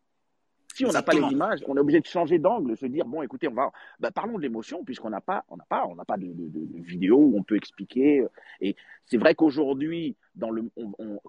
[0.74, 3.22] Si on n'a pas les images, on est obligé de changer d'angle, se dire bon,
[3.22, 6.04] écoutez, on va, bah, parlons de l'émotion puisqu'on n'a pas, on n'a pas, on n'a
[6.04, 6.34] pas de,
[6.82, 8.26] vidéo où on peut expliquer.
[8.60, 10.64] Et c'est vrai qu'aujourd'hui, dans le,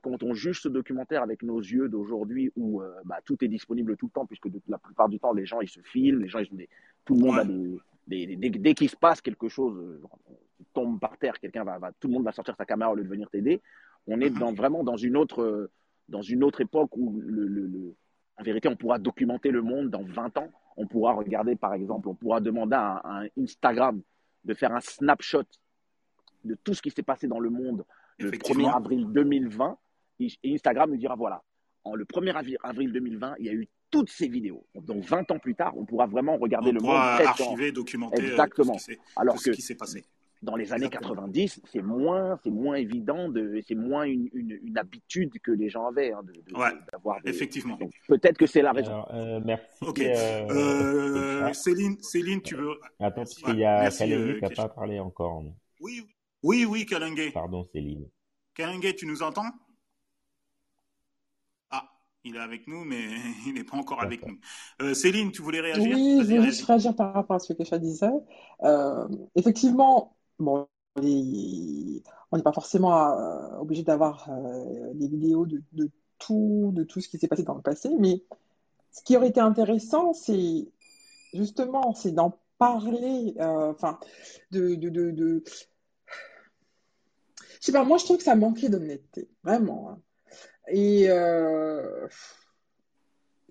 [0.03, 3.99] quand on juge ce documentaire avec nos yeux d'aujourd'hui, où euh, bah, tout est disponible
[3.99, 6.39] tout le temps, puisque la plupart du temps les gens ils se filment, les gens
[6.39, 6.71] ils ont des,
[7.05, 10.03] tout le monde a des, dès, qu'il se passe quelque chose, euh,
[10.73, 13.05] tombe par terre, quelqu'un va, va, tout le monde va sortir sa caméra au lieu
[13.05, 13.61] de venir t'aider.
[14.07, 15.71] On est dans, vraiment dans une autre,
[16.09, 17.95] dans une autre époque où le, le
[18.37, 20.51] en vérité, on pourra documenter le monde dans 20 ans.
[20.77, 24.03] On pourra regarder, par exemple, on pourra demander à Instagram
[24.45, 25.45] de faire un snapshot
[26.45, 27.85] de tout ce qui s'est passé dans le monde
[28.19, 29.79] le 1er avril 2020.
[30.21, 31.43] Et Instagram nous dira, voilà,
[31.85, 34.67] en le 1er avril 2020, il y a eu toutes ces vidéos.
[34.75, 36.97] Donc 20 ans plus tard, on pourra vraiment regarder le monde.
[36.97, 38.77] archiver, documenter euh, Exactement.
[39.17, 40.05] Alors ce qui s'est passé
[40.43, 45.33] dans les années 90, c'est moins, c'est moins évident, de, c'est moins une, une, habitude
[45.43, 46.33] que les gens avaient hein, de,
[46.93, 47.19] d'avoir.
[47.25, 47.79] effectivement.
[48.09, 49.07] peut-être que c'est la raison.
[49.13, 49.65] Euh, merci.
[49.81, 50.01] Ok.
[50.01, 54.69] Euh, euh, Céline, Céline, tu veux Attends, parce qu'il y a Kalengue qui n'a pas
[54.69, 55.43] parlé encore.
[55.81, 56.07] Oui,
[56.43, 57.33] oui, oui, Kalengue.
[57.33, 58.07] Pardon, Céline.
[58.55, 59.51] Kalengue, tu nous entends?
[62.25, 63.03] Il est avec nous, mais
[63.47, 64.95] il n'est pas encore avec nous.
[64.95, 65.85] Céline, tu voulais réagir?
[65.85, 68.09] Oui, je voulais juste réagir par rapport à ce que Kesha disait.
[69.35, 75.63] effectivement, bon, on n'est pas forcément euh, obligé d'avoir euh, des vidéos de,
[76.19, 78.23] tout, de tout ce qui s'est passé dans le passé, mais
[78.93, 80.69] ce qui aurait été intéressant, c'est
[81.33, 83.99] justement, c'est d'en parler, euh, enfin,
[84.53, 85.43] de, de, de,
[87.61, 89.91] Je sais pas, moi je trouve que ça manquait d'honnêteté, vraiment.
[89.91, 90.01] Hein.
[90.69, 91.09] Et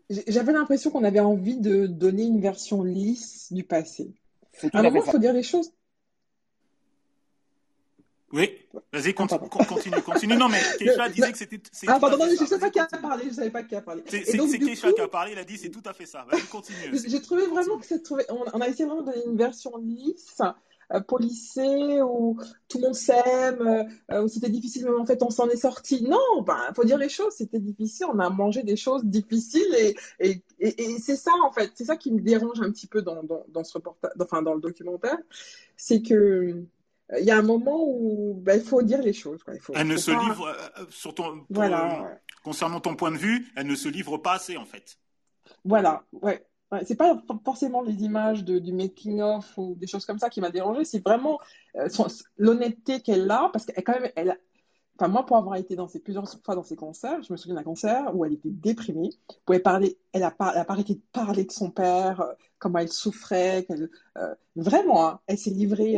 [0.10, 4.14] j'avais l'impression qu'on avait envie de donner une version lisse du passé.
[4.74, 5.72] À un moment, il faut dire les choses
[8.34, 8.50] oui,
[8.92, 10.36] vas-y, continue, continue, continue.
[10.36, 11.62] Non, mais Keisha disait que c'était.
[11.86, 13.76] Ah, pardon, non, je ne sais pas qui a parlé, je ne savais pas qui
[13.76, 14.02] a parlé.
[14.08, 16.26] C'est Keisha qui a parlé, il a dit c'est tout à fait ça.
[16.28, 16.78] Vas-y, continue.
[17.06, 18.24] J'ai trouvé vraiment que c'est trouvé.
[18.30, 20.42] On, a essayé vraiment de donner une version lisse,
[20.92, 25.30] euh, policée, où tout le monde s'aime, euh, où c'était difficile, mais en fait on
[25.30, 26.04] s'en est sorti.
[26.04, 29.96] Non, ben, faut dire les choses, c'était difficile, on a mangé des choses difficiles et,
[30.20, 33.24] et, et, c'est ça en fait, c'est ça qui me dérange un petit peu dans,
[33.24, 35.18] dans, dans ce reportage, enfin dans le documentaire,
[35.78, 36.66] c'est que
[37.20, 39.40] il y a un moment où ben, il faut dire les choses.
[39.54, 43.18] Il faut, elle ne se livre, euh, euh, sur ton, voilà, concernant ton point de
[43.18, 44.98] vue, elle ne se livre pas assez en fait.
[45.66, 46.46] Voilà, ouais.
[46.74, 50.30] Ouais c'est pas forcément les images de, du making of ou des choses comme ça
[50.30, 51.40] qui m'a dérangé, c'est vraiment
[51.78, 51.88] euh,
[52.38, 54.38] l'honnêteté qu'elle a parce qu'elle quand même elle,
[55.00, 57.64] Enfin, moi, pour avoir été dans plusieurs fois dans ses concerts, je me souviens d'un
[57.64, 59.10] concert où elle était déprimée.
[59.28, 62.34] Elle pouvait parler, elle a pas, elle a arrêté de parler de son père, euh,
[62.60, 63.66] comment elle souffrait,
[64.18, 65.98] euh, vraiment, hein, elle s'est livrée,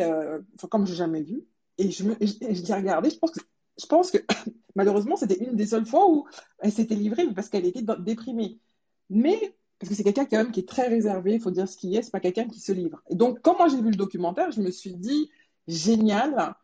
[0.70, 1.44] comme j'ai jamais vu.
[1.78, 3.42] Et je me, je, je l'ai regardée, je pense que,
[3.78, 4.18] je pense que,
[4.76, 6.26] malheureusement, c'était une des seules fois où
[6.60, 8.60] elle s'était livrée parce qu'elle était déprimée.
[9.10, 11.78] Mais, parce que c'est quelqu'un quand même qui est très réservé, il faut dire ce
[11.78, 13.02] qu'il est, c'est pas quelqu'un qui se livre.
[13.10, 15.30] Et donc, quand moi j'ai vu le documentaire, je me suis dit,
[15.68, 16.56] génial,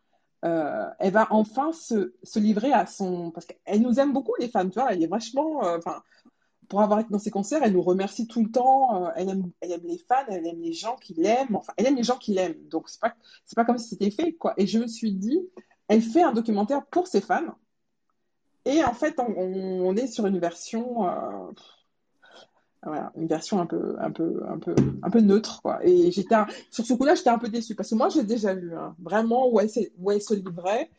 [0.44, 3.30] euh, elle va enfin se, se, livrer à son...
[3.30, 5.64] Parce qu'elle nous aime beaucoup, les femmes, tu vois, elle est vachement...
[5.64, 5.78] Euh,
[6.68, 9.50] pour avoir été dans ses concerts, elle nous remercie tout le temps, euh, elle, aime,
[9.60, 12.16] elle aime les fans, elle aime les gens qui l'aiment, enfin, elle aime les gens
[12.16, 13.14] qui l'aiment, donc c'est pas,
[13.54, 14.54] pas comme si c'était fait, quoi.
[14.56, 15.38] Et je me suis dit,
[15.88, 17.58] elle fait un documentaire pour ses fans,
[18.64, 21.06] et en fait, on est sur une version...
[22.84, 25.78] Voilà, une version un peu, un peu, un peu, un peu neutre, quoi.
[25.86, 26.34] Et j'étais,
[26.70, 29.48] sur ce coup-là, j'étais un peu déçue parce que moi, j'ai déjà vu, hein, vraiment
[29.48, 30.90] où elle, où elle se livrait,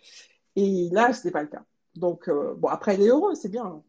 [0.56, 1.64] et là, ce n'était pas le cas.
[1.96, 3.82] Donc, euh, bon, après, elle est heureuse, c'est bien,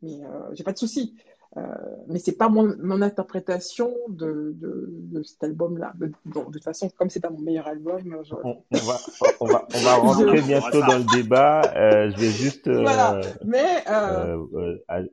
[0.00, 1.14] mais euh, j'ai pas de souci.
[1.56, 1.62] Euh,
[2.08, 5.92] mais c'est pas mon, mon interprétation de, de, de cet album-là.
[5.94, 6.12] De, de,
[6.52, 8.34] toute façon, comme c'est pas mon meilleur album, je...
[8.42, 8.98] on, on, va,
[9.38, 10.42] on, va, on va rentrer je...
[10.46, 11.62] bientôt dans le débat.
[11.76, 12.66] Euh, je vais juste.
[12.66, 13.20] Euh, voilà.
[13.44, 14.44] Mais euh,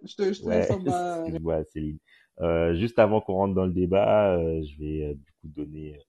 [0.03, 1.23] je te, je te ouais, laisse en bas.
[1.43, 1.97] Ouais, Céline.
[2.39, 5.99] Euh, juste avant qu'on rentre dans le débat, euh, je vais euh, du coup donner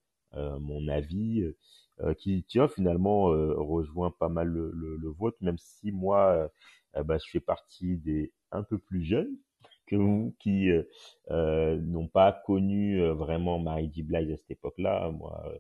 [0.61, 1.45] mon avis,
[2.19, 6.51] qui tiens finalement rejoint pas mal le, le, le, vôtre, même si moi,
[7.05, 9.37] bah, je fais partie des un peu plus jeunes
[9.87, 10.71] que vous qui
[11.29, 14.05] n'ont pas connu vraiment Marie J.
[14.05, 15.11] Blige à cette époque-là.
[15.11, 15.53] Moi,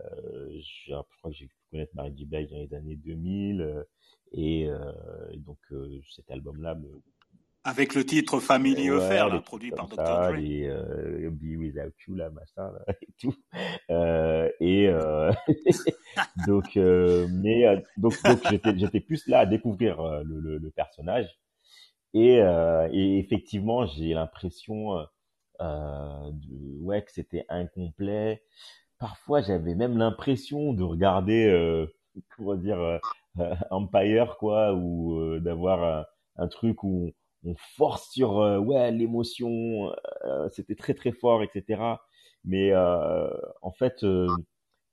[0.00, 2.24] je crois que j'ai pu connaître Marie J.
[2.26, 3.86] Blige dans les années 2000
[4.32, 5.58] et, et donc
[6.10, 6.88] cet album-là me
[7.68, 9.96] avec le titre Family ouais, Affair, là, produit par Dr.
[9.96, 10.34] Dre.
[10.36, 13.34] Et euh, Be Without You, là, machin, là, et tout.
[13.90, 15.30] Euh, et euh,
[16.46, 20.58] donc, euh, mais euh, donc, donc j'étais, j'étais plus là à découvrir euh, le, le,
[20.58, 21.28] le personnage.
[22.14, 24.94] Et, et effectivement, j'ai l'impression
[25.60, 28.42] de, ouais, que c'était incomplet.
[28.98, 31.86] Parfois, j'avais même l'impression de regarder,
[32.34, 32.98] comment dire,
[33.70, 36.06] Empire, quoi, ou d'avoir un,
[36.38, 37.12] un truc où
[37.48, 39.92] on force sur euh, ouais l'émotion,
[40.24, 41.82] euh, c'était très très fort, etc.
[42.44, 43.30] Mais euh,
[43.62, 44.04] en fait,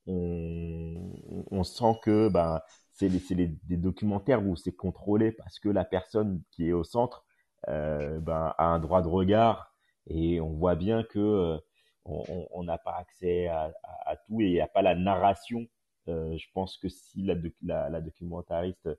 [0.08, 1.14] on,
[1.52, 6.42] on, sent que ben c'est les, des documentaires où c'est contrôlé parce que la personne
[6.52, 7.26] qui est au centre
[7.68, 9.74] ben, a un droit de regard
[10.08, 11.60] et on voit bien que
[12.06, 13.74] on n'a pas accès à,
[14.06, 15.66] à, tout et il n'y a pas la narration.
[16.08, 18.90] Euh, je pense que si la, la, la documentariste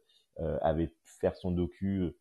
[0.40, 2.12] euh, avait pu faire son docu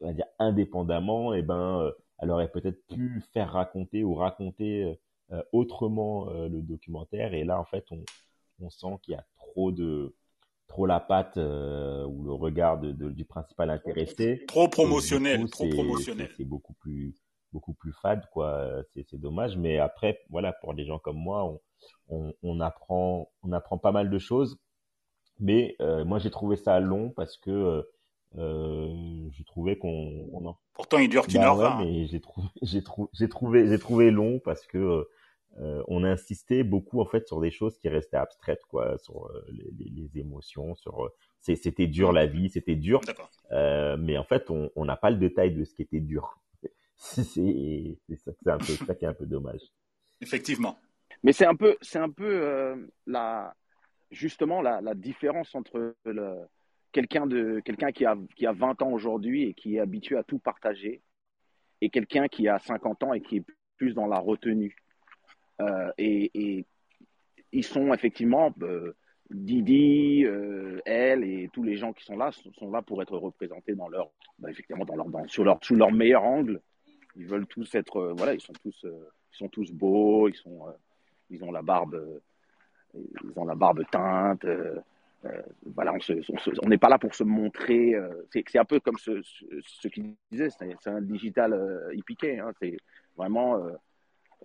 [0.00, 4.14] on va dire indépendamment, et eh ben, euh, elle aurait peut-être pu faire raconter ou
[4.14, 4.94] raconter euh,
[5.32, 7.34] euh, autrement le documentaire.
[7.34, 8.02] Et là, en fait, on,
[8.60, 10.14] on sent qu'il y a trop de
[10.66, 14.44] trop la patte euh, ou le regard de, de, du principal intéressé.
[14.46, 16.30] Trop promotionnel, coup, trop promotionnel.
[16.36, 17.14] C'est beaucoup plus
[17.52, 18.70] beaucoup plus fade, quoi.
[18.94, 21.60] C'est dommage, mais après, voilà, pour des gens comme moi, on,
[22.08, 24.58] on, on apprend on apprend pas mal de choses.
[25.40, 27.84] Mais euh, moi, j'ai trouvé ça long parce que
[28.36, 30.58] je trouvais qu'on on en...
[30.74, 33.78] pourtant il dure qu'une bah heure ouais, mais j'ai trouvé j'ai trouvé j'ai trouvé j'ai
[33.78, 35.08] trouvé long parce que
[35.58, 39.44] euh, on insistait beaucoup en fait sur des choses qui restaient abstraites quoi sur euh,
[39.48, 41.08] les, les, les, émotions sur euh,
[41.40, 43.00] c'était dur la vie c'était dur.
[43.50, 46.38] Euh, mais en fait on n'a pas le détail de ce qui était dur.
[46.94, 49.62] C'est ça c'est un peu ça qui est un peu dommage.
[50.20, 50.78] Effectivement.
[51.22, 53.54] Mais c'est un peu c'est un peu euh, la
[54.10, 56.36] justement la, la différence entre le
[56.92, 60.22] quelqu'un de quelqu'un qui a qui a 20 ans aujourd'hui et qui est habitué à
[60.22, 61.02] tout partager
[61.80, 63.44] et quelqu'un qui a 50 ans et qui est
[63.76, 64.76] plus dans la retenue.
[65.60, 66.66] Euh, et, et,
[67.52, 68.94] ils sont effectivement euh,
[69.30, 73.74] Didi, euh, elle et tous les gens qui sont là sont là pour être représentés
[73.74, 76.60] dans leur bah, effectivement dans leur dans, sur leur sous leur meilleur angle.
[77.16, 80.66] Ils veulent tous être euh, voilà ils sont tous ils sont tous beaux ils sont
[81.28, 82.20] ils ont la barbe
[82.94, 84.46] ils ont la barbe teinte
[85.74, 85.94] voilà,
[86.62, 87.94] on n'est pas là pour se montrer.
[87.94, 92.38] Euh, c'est un peu comme ce, ce, ce qu'il disait, c'est un digital euh, piqué.
[92.38, 92.76] Hein, c'est
[93.16, 93.56] vraiment.
[93.56, 93.72] Euh,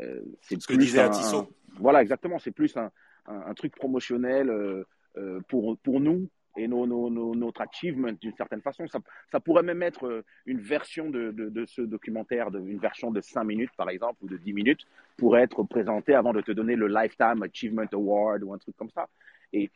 [0.01, 1.37] euh c'est ce que disait un, Atisso.
[1.37, 1.47] Un,
[1.79, 2.39] voilà, exactement.
[2.39, 2.91] C'est plus un,
[3.25, 8.61] un, truc promotionnel euh, pour, pour nous et nos, nos, nos, notre achievement d'une certaine
[8.61, 8.85] façon.
[8.87, 8.99] Ça,
[9.31, 13.21] ça, pourrait même être une version de, de, de ce documentaire, de, une version de
[13.21, 14.85] 5 minutes par exemple ou de 10 minutes,
[15.17, 18.89] pourrait être présentée avant de te donner le Lifetime Achievement Award ou un truc comme
[18.89, 19.07] ça.
[19.51, 19.69] Et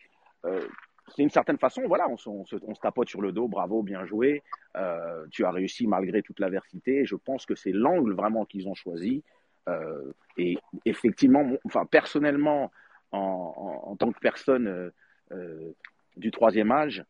[0.46, 0.68] euh,
[1.16, 3.84] c'est une certaine façon, voilà, on, on, se, on, se, tapote sur le dos, bravo,
[3.84, 4.44] bien joué,
[4.76, 7.06] euh, tu as réussi malgré toute l'adversité.
[7.06, 9.24] Je pense que c'est l'angle vraiment qu'ils ont choisi.
[9.68, 12.72] Euh, et effectivement, enfin, personnellement,
[13.12, 14.92] en, en, en, tant que personne
[15.32, 15.72] euh,
[16.18, 17.04] du troisième âge,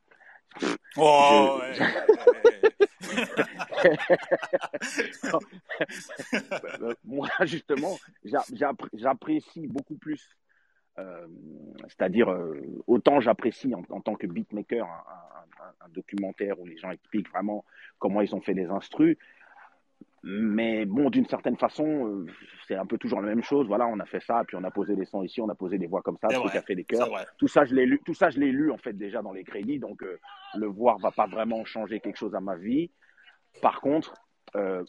[0.98, 2.10] oh, je, ouais.
[7.06, 7.98] moi, justement,
[8.94, 10.30] j'apprécie beaucoup plus
[11.00, 11.28] euh,
[11.88, 16.66] c'est-à-dire, euh, autant j'apprécie en, en, tant que beatmaker un, un, un, un, documentaire où
[16.66, 17.66] les gens expliquent vraiment
[17.98, 19.18] comment ils ont fait les instrus,
[20.24, 22.26] mais bon, d'une certaine façon, euh,
[22.68, 23.68] c'est un peu toujours la même chose.
[23.68, 25.78] Voilà, on a fait ça, puis on a posé des sons ici, on a posé
[25.78, 27.26] des voix comme ça, vrai, a fait des vrai.
[27.38, 28.02] Tout ça, je l'ai lu.
[28.06, 30.20] Tout ça, je l'ai lu en fait déjà dans les crédits, donc euh,
[30.56, 32.92] le voir va pas vraiment changer quelque chose à ma vie.
[33.62, 34.14] Par contre,
[34.56, 34.84] euh,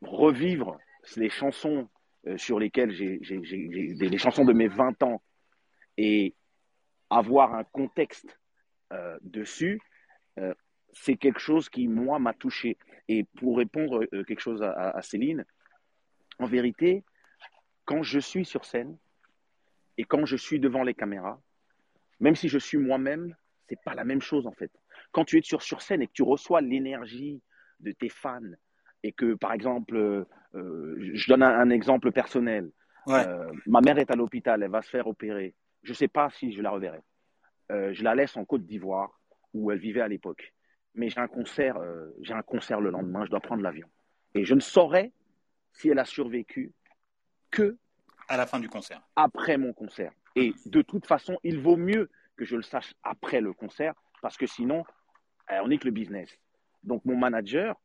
[0.00, 0.78] revivre
[1.16, 1.88] les chansons
[2.26, 5.22] euh, sur lesquelles j'ai, des- chansons de mes 20 ans
[5.96, 6.34] et
[7.10, 8.38] avoir un contexte
[8.92, 9.80] euh, dessus,
[10.38, 10.54] euh,
[10.92, 12.76] c'est quelque chose qui, moi, m'a touché.
[13.08, 15.44] Et pour répondre quelque chose à Céline,
[16.38, 17.02] en vérité,
[17.84, 18.96] quand je suis sur scène
[19.98, 21.40] et quand je suis devant les caméras,
[22.20, 23.34] même si je suis moi-même,
[23.68, 24.70] c'est pas la même chose en fait.
[25.12, 27.42] Quand tu es sur, sur scène et que tu reçois l'énergie
[27.80, 28.40] de tes fans
[29.02, 30.24] et que, par exemple, euh,
[30.54, 32.70] euh, je donne un, un exemple personnel.
[33.06, 33.26] Ouais.
[33.26, 35.54] Euh, ma mère est à l'hôpital, elle va se faire opérer.
[35.82, 37.00] Je ne sais pas si je la reverrai.
[37.70, 39.18] Je la laisse en Côte d'Ivoire
[39.54, 40.52] où elle vivait à l'époque.
[40.94, 41.80] Mais j'ai un concert,
[42.20, 43.88] j'ai un concert le lendemain, je dois prendre l'avion.
[44.34, 45.10] Et je ne saurais
[45.72, 46.72] si elle a survécu
[47.50, 47.78] que
[48.28, 49.00] À la fin du concert.
[49.16, 50.12] après mon concert.
[50.36, 54.36] Et de toute façon, il vaut mieux que je le sache après le concert parce
[54.36, 54.84] que sinon,
[55.50, 56.28] on nique le business.
[56.82, 57.80] Donc mon manager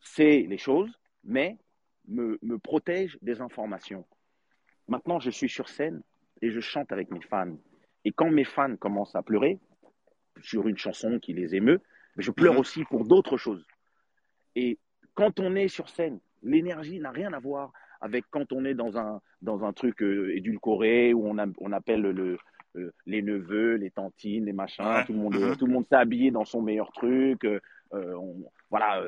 [0.00, 0.90] sait les choses,
[1.24, 1.56] mais
[2.06, 4.04] me, me protège des informations.
[4.88, 6.02] Maintenant, je suis sur scène
[6.40, 7.56] et je chante avec mes fans.
[8.04, 9.58] Et quand mes fans commencent à pleurer
[10.40, 11.80] sur une chanson qui les émeut,
[12.16, 12.60] je pleure Mhm.
[12.60, 13.66] aussi pour d'autres choses.
[14.56, 14.78] Et
[15.14, 18.96] quand on est sur scène, l'énergie n'a rien à voir avec quand on est dans
[18.96, 22.38] un, dans un truc euh, édulcoré où on, a- on appelle le,
[22.76, 25.04] euh, les neveux, les tantines, les machins, Ouais.
[25.04, 25.56] tout le monde, Mhm.
[25.56, 27.44] tout le monde s'est habillé dans son meilleur truc.
[27.44, 27.60] euh,
[27.94, 29.02] euh, on- voilà,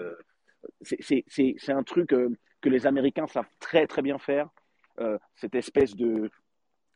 [0.82, 2.28] c'est- un truc euh,
[2.60, 4.48] que les Américains savent très très bien faire.
[5.00, 6.30] Euh, cette espèce de,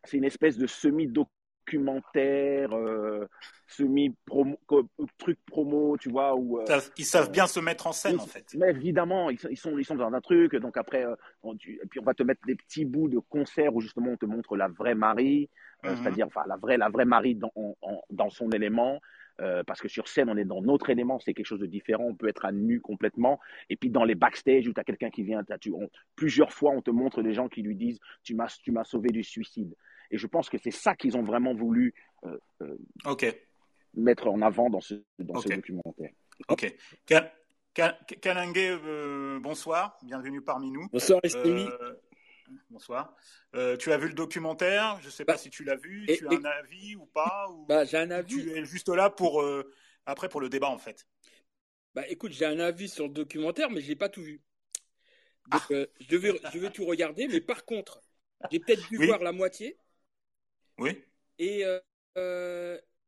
[0.05, 3.27] c'est une espèce de semi-documentaire, euh,
[3.67, 4.89] semi-promo, co-
[5.19, 6.65] truc promo, tu vois, où euh,
[6.99, 8.47] Ils savent- bien se mettre en scène, en fait.
[8.55, 10.55] mais évidemment, ils sont, ils sont, ils sont dans un truc.
[10.57, 13.19] Donc après, euh, on, tu- et puis on va te mettre des petits bouts de
[13.19, 15.49] concert où justement on te montre la vraie Marie,
[15.85, 15.97] euh, Mhm.
[16.03, 19.01] c'est-à-dire enfin, la vraie, la vraie Marie dans, en- en- dans son élément.
[19.41, 22.05] Euh, parce que sur scène, on est dans notre élément, c'est quelque chose de différent.
[22.05, 23.41] On peut être à nu complètement.
[23.69, 26.71] Et puis dans les backstage où tu as quelqu'un qui vient, tu, on- plusieurs fois,
[26.71, 29.75] on te montre des gens qui lui disent Tu m'as tu m'as sauvé du suicide.
[30.13, 32.77] Et je pense que c'est ça qu'ils ont vraiment voulu euh, euh,
[33.95, 35.55] mettre en avant dans ce, dans ce Ok.
[35.57, 36.11] documentaire.
[36.49, 36.75] ok.
[37.77, 40.87] Euh, bonsoir, bienvenue parmi nous.
[40.93, 41.69] Bonsoir Esthémie.
[42.71, 43.15] Bonsoir.
[43.55, 44.99] Euh, tu as vu le documentaire?
[45.01, 46.09] Je ne sais pas Bah, si tu l'as vu.
[46.09, 48.47] et- tu as et- un avis ou pas ou Bah, j'ai un avis.
[48.47, 49.71] Tu es juste là pour euh,
[50.07, 51.07] après pour le débat en fait?
[51.95, 54.41] Bah, écoute, j'ai un avis sur le documentaire, mais je l'ai pas tout vu.
[55.47, 58.03] Donc, euh, je, vais, je vais tout regarder, mais par contre,
[58.51, 59.07] j'ai peut-être dû Oui.
[59.07, 59.79] voir la moitié.
[60.79, 61.05] Oui.
[61.39, 61.65] Et,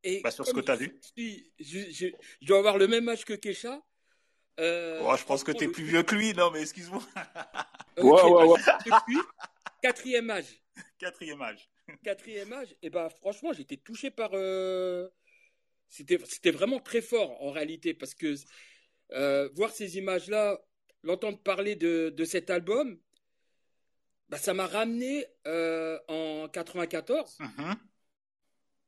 [0.03, 1.01] et Bah, sur ce que t'as je vu.
[1.59, 2.07] je, je-
[2.41, 3.81] je dois avoir le même âge que Kesha.
[4.59, 6.33] Euh, Oh, je pense que tu es franchement, plus vieux que lui.
[6.33, 7.01] Non, mais excuse-moi.
[9.81, 10.61] quatrième âge.
[10.97, 11.69] Quatrième âge.
[12.03, 14.31] quatrième âge, et ben franchement, j'étais touché par.
[14.33, 15.07] euh,
[15.89, 18.35] C'était, c'était vraiment très fort en réalité, parce que
[19.13, 20.59] euh, voir ces images-là,
[21.03, 22.99] l'entendre parler de, de cet album,
[24.29, 27.37] bah, ça m'a ramené euh, en 94.
[27.39, 27.75] Mhm.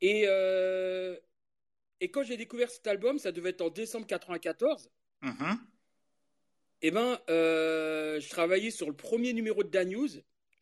[0.01, 1.17] Et, euh,
[2.01, 4.89] et quand j'ai découvert cet album, ça devait être en décembre 94.
[5.21, 5.59] Mhm.
[6.81, 10.07] Et ben, euh, je travaillais sur le premier numéro de Dan News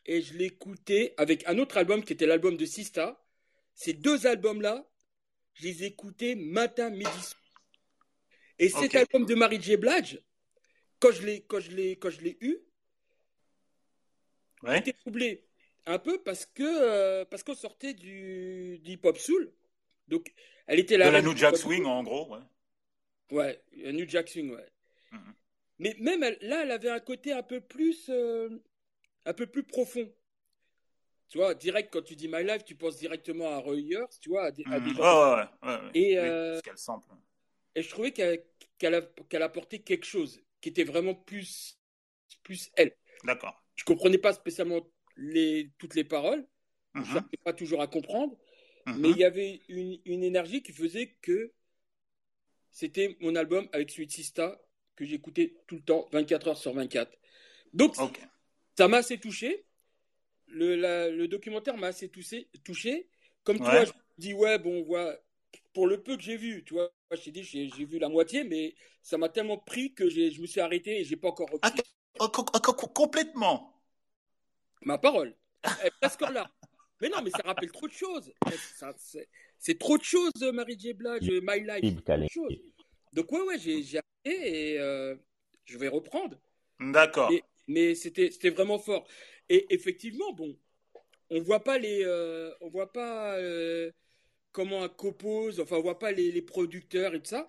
[0.05, 3.24] et je l'écoutais avec un autre album qui était l'album de Sista.
[3.76, 4.89] Ces deux albums-là,
[5.53, 7.41] je les écoutais matin, midi, soir.
[8.58, 9.78] Et cet album de Mary J.
[9.78, 10.20] Blige,
[10.99, 12.58] quand je l'ai, quand je l'ai, quand je l'ai eu,
[14.64, 14.78] Ouais.
[14.78, 15.45] j'étais troublé
[15.86, 19.53] un peu parce que euh, parce qu'on sortait du, du hip-hop soul.
[20.08, 20.34] Donc,
[20.66, 22.34] elle était De la la reine New Jack Swing en gros.
[22.34, 22.41] Ouais.
[23.32, 24.69] Ouais, la New Jack Swing, ouais.
[25.11, 25.34] Mhm.
[25.80, 28.49] Mais même elle- là, elle avait un côté un peu plus, euh,
[29.25, 30.11] un peu plus profond.
[31.30, 33.82] Tu vois, direct quand tu dis My Life, tu penses directement à Roy
[34.21, 34.95] tu vois, à des, à des Mhm.
[34.95, 35.91] gens- Ouais, ouais, ouais, ouais.
[35.93, 36.75] Et, Oui, euh, qu'elle.
[37.75, 41.78] Et je trouvais qu'elle a- qu'elle apportait quelque chose qui était vraiment plus,
[42.43, 42.95] plus elle.
[43.25, 43.61] D'accord.
[43.75, 44.80] Je comprenais pas spécialement
[45.17, 46.47] les, toutes les paroles,
[46.95, 47.07] je Mhm.
[47.13, 48.38] n'arrivais pas toujours à comprendre,
[48.86, 48.97] Mhm.
[49.01, 51.51] mais il y avait une, une énergie qui faisait que
[52.78, 54.61] c'était mon album avec Sweet Sista
[54.95, 57.11] que j'écoutais tout le temps, 24 heures sur 24.
[57.73, 57.95] Donc,
[58.78, 59.65] ça m'a assez touché.
[60.47, 63.09] Le, la- le documentaire m'a assez touché, touché.
[63.43, 65.17] Comme toi, je me dis, ouais, bon, on voit,
[65.73, 68.09] pour le peu que j'ai vu, tu vois, je t'ai dit, j'ai j'ai vu la
[68.09, 71.30] moitié, mais ça m'a tellement pris que j'ai- je me suis arrêté et j'ai pas
[71.30, 71.82] encore repris
[72.17, 73.73] co- co- co- complètement.
[74.82, 75.36] ma parole.
[75.82, 76.49] Elle est larmes.
[77.02, 78.32] Mais non, mais ça rappelle trop de choses.
[79.60, 80.93] C'est trop de choses, Marie J.
[80.93, 82.60] Blige, My Life, c'est trop de choses.
[83.14, 85.16] Donc, ouais, ouais, j'ai arrêté et euh,
[85.66, 86.38] je vais reprendre.
[86.80, 87.32] D'accord.
[87.68, 89.08] Mais, c'était vraiment fort.
[89.50, 90.58] Et effectivement, bon,
[91.30, 93.91] on voit pas les, euh, on voit pas euh,
[94.52, 97.48] comment un compose, enfin on voit pas les, producteurs et tout ça.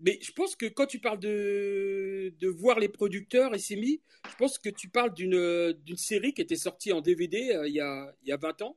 [0.00, 4.02] Mais je pense que quand tu parles de, de voir les producteurs et c'est mis,
[4.28, 7.74] je pense que tu parles d'une d'une série qui était sortie en DVD euh, il,
[7.74, 8.76] y a, il y a 20 ans.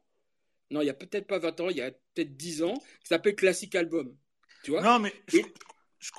[0.69, 3.07] Non, il y a peut-être pas 20 ans, il y a peut-être 10 ans, qui
[3.07, 4.15] s'appelle Classic Album.
[4.63, 4.81] Tu vois?
[4.81, 5.39] Non, mais je,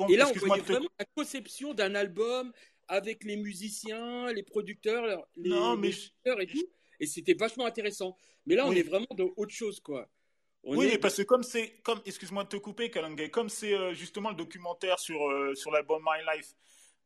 [0.09, 2.53] et, là, on voyait vraiment la conception d'un album
[2.89, 6.67] avec les musiciens, les producteurs, les, non, mais et tout.
[7.01, 8.17] Et c'était vachement intéressant.
[8.47, 10.09] Mais là, on est vraiment dans autre chose, quoi.
[10.65, 14.31] oui, parce que comme c'est, comme, excuse-moi de te couper, Kalangay, comme c'est euh, justement
[14.31, 16.55] le documentaire sur, euh, sur l'album My Life,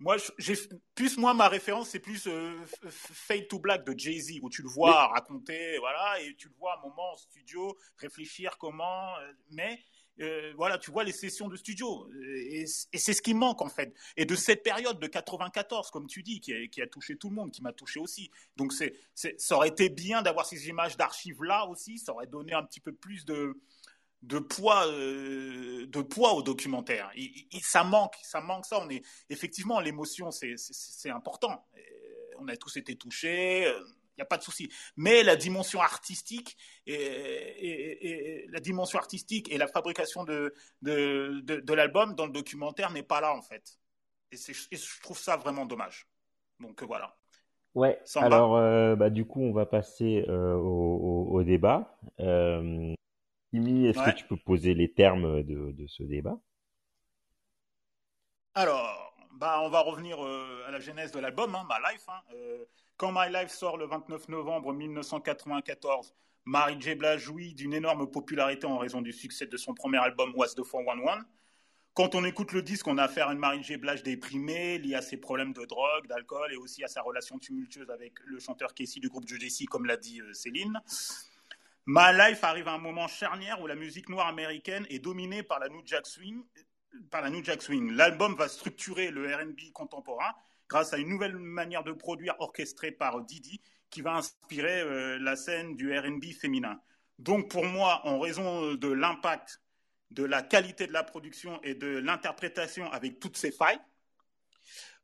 [0.03, 0.55] moi, j'ai
[0.95, 4.63] plus moi ma référence c'est plus euh, Fade to Black de Jay Z où tu
[4.63, 9.15] le vois raconter voilà et tu le vois un moment en studio réfléchir comment
[9.51, 9.79] mais
[10.21, 12.09] euh, voilà, tu vois les sessions de studio.
[12.25, 13.95] Et, c'est ce qui manque, en fait.
[14.17, 17.51] Et de cette période de 94, comme tu dis, qui a, touché tout le monde,
[17.51, 18.31] qui m'a touché aussi.
[18.57, 21.99] Donc, c'est, ça aurait été bien d'avoir ces images d'archives-là aussi.
[21.99, 23.59] Ça aurait donné un petit peu plus de,
[24.23, 27.11] de poids, euh, de poids au documentaire.
[27.63, 28.79] ça manque, ça manque ça.
[28.81, 31.67] On est, effectivement, l'émotion, c'est, important.
[32.39, 33.81] on a tous été touchés euh,
[34.17, 34.71] il n'y a pas de souci.
[34.97, 36.57] Mais la dimension artistique
[36.87, 43.03] et, la dimension artistique et la fabrication de, de, de, l'album dans le documentaire n'est
[43.03, 43.79] pas là en fait.
[44.31, 46.07] Et, je trouve ça vraiment dommage.
[46.61, 47.17] Donc euh, voilà.
[47.75, 47.99] Ouais.
[48.17, 51.97] alors euh, bah, du coup on va passer euh, au, au, débat.
[53.55, 56.39] Euh, est-ce que tu peux poser les termes de, de ce débat?
[58.55, 62.05] Alors, bah, on va revenir à la genèse de l'album, hein, My Life.
[62.09, 62.21] Hein.
[62.97, 66.95] Quand My Life sort le 29 novembre 1994, Mary J.
[66.95, 70.63] Blige jouit d'une énorme popularité en raison du succès de son premier album What's the
[70.63, 71.25] 411.
[71.95, 73.77] Quand on écoute le disque, on a affaire à une Mary J.
[73.77, 77.91] Blige déprimée, liée à ses problèmes de drogue, d'alcool et aussi à sa relation tumultueuse
[77.91, 80.81] avec le chanteur Casey du groupe Jodeci, comme l'a dit euh, Céline.
[81.87, 85.59] My Life arrive à un moment charnière où la musique noire américaine est dominée par
[85.59, 86.45] la New Jack Swing.
[87.11, 87.91] Par la New Jack Swing.
[87.93, 90.33] L'album va structurer le R&B contemporain
[90.69, 93.61] grâce à une nouvelle manière de produire orchestrée par Didi
[93.91, 96.81] qui va inspirer euh, la scène du RB féminin.
[97.19, 99.61] Donc pour moi, en raison de l'impact,
[100.13, 103.81] de la qualité de la production et de l'interprétation avec toutes ces failles,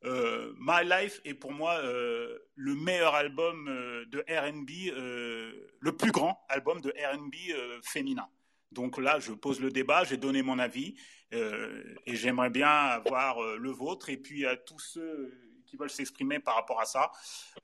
[0.05, 3.67] euh, My Life est pour moi euh, le meilleur album
[4.11, 4.71] de RB,
[5.81, 7.35] le plus grand album de RB
[7.83, 8.29] féminin.
[8.73, 10.95] Donc là, je pose le débat, j'ai donné mon avis
[11.33, 15.33] et j'aimerais bien avoir le vôtre et puis à tous ceux
[15.69, 17.11] qui veulent s'exprimer par rapport à ça,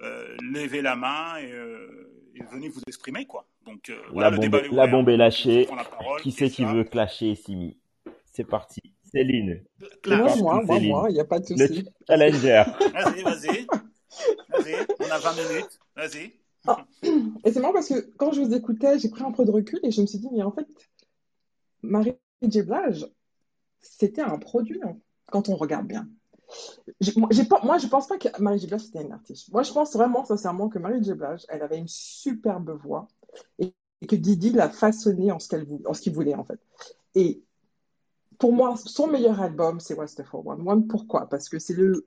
[0.02, 2.10] euh, levez la main et, euh,
[2.52, 3.24] venez vous exprimer.
[3.24, 3.46] quoi.
[3.64, 5.66] Donc, euh, la, bombe, est la bombe est lâchée.
[6.22, 7.78] qui c'est qui veut clasher Simi?
[8.26, 8.93] C'est parti.
[9.14, 9.64] Céline.
[10.06, 11.82] Moi, moi, moi, moi, il n'y a pas de souci.
[11.82, 12.64] Le challenger.
[12.92, 13.66] vas-y, vas-y.
[14.48, 15.78] Vas-y, on a 20 minutes.
[15.96, 16.32] Vas-y.
[16.66, 16.86] Ah.
[17.44, 19.80] Et c'est marrant parce que quand je vous écoutais, j'ai pris un peu de recul
[19.82, 20.66] et je me suis dit, mais en fait,
[21.82, 22.62] Marie J.
[23.80, 24.96] c'était un produit hein,
[25.30, 26.08] quand on regarde bien
[27.16, 28.66] moi, je pense pas que Marie J.
[28.66, 29.52] Blige était une artiste.
[29.52, 31.12] Moi, je pense vraiment sincèrement que Marie J.
[31.14, 33.08] Blige, elle avait une superbe voix
[33.58, 33.74] et,
[34.08, 36.60] que Didi l'a façonnée en ce qu'elle en ce qu'il voulait en fait.
[37.14, 37.42] Et
[38.38, 40.86] pour moi, son meilleur album, c'est What's the One.
[40.86, 41.28] Pourquoi?
[41.28, 42.06] Parce que c'est le,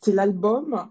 [0.00, 0.88] c'est l'album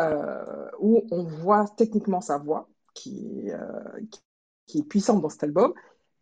[0.00, 4.00] euh, où on voit techniquement sa voix qui, euh,
[4.74, 5.72] est puissante dans cet album.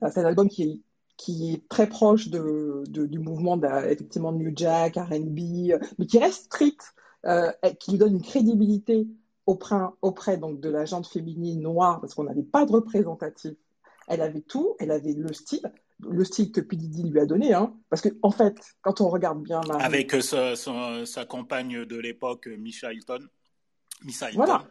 [0.01, 0.82] C'est un album qui
[1.28, 6.53] est très proche du mouvement effectivement New Jack, R&B, euh, mais qui reste
[7.26, 9.07] euh, qui lui donne une crédibilité
[9.47, 13.55] auprès, auprès donc de la gente féminine noire, parce qu'on n'avait pas de représentatif.
[14.09, 15.72] Elle avait tout, elle avait le style,
[16.11, 16.76] le style que P.
[16.76, 20.57] lui a donné, hein, parce que en fait, quand on regarde bien, avec euh, sa,
[21.07, 23.20] sa, compagne de l'époque, Misha Hilton,
[24.05, 24.44] Misha Hilton.
[24.44, 24.66] Voilà.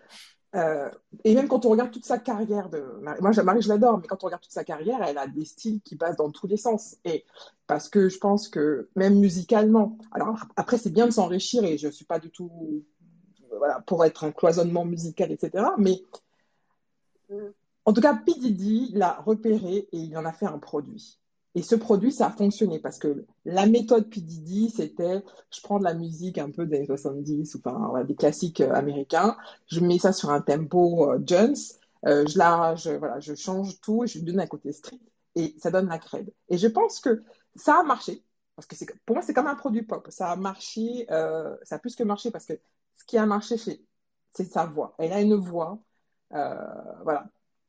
[0.56, 0.90] Euh,
[1.24, 4.24] et même quand on regarde toute sa carrière de moi Marie je l'adore mais quand
[4.24, 6.96] on regarde toute sa carrière elle a des styles qui passent dans tous les sens
[7.06, 7.26] et
[7.66, 11.88] parce que je pense que même musicalement alors après c'est bien de s'enrichir et je
[11.88, 12.52] suis pas du tout
[13.58, 16.04] voilà pour être un cloisonnement musical etc mais
[17.86, 21.18] en tout cas P Diddy l'a repéré et il en a fait un produit
[21.56, 25.84] et ce produit, ça a fonctionné parce que la méthode PDD, c'était je prends de
[25.84, 29.38] la musique un peu des années 70 ou enfin, des classiques euh, américains,
[29.68, 31.56] je mets ça sur un tempo euh, Jones,
[32.08, 35.00] euh, je, la, je, voilà, je change tout et je lui donne un côté street
[35.36, 36.34] et ça donne la crède.
[36.50, 37.24] Et je pense que
[37.56, 38.24] ça a marché
[38.56, 38.76] parce que
[39.06, 40.08] pour moi, c'est comme un produit pop.
[40.10, 42.54] Ça a marché, ça a plus que marché parce que
[42.98, 44.94] ce qui a marché, c'est sa voix.
[45.00, 45.80] Elle a une voix,
[46.30, 47.26] voilà.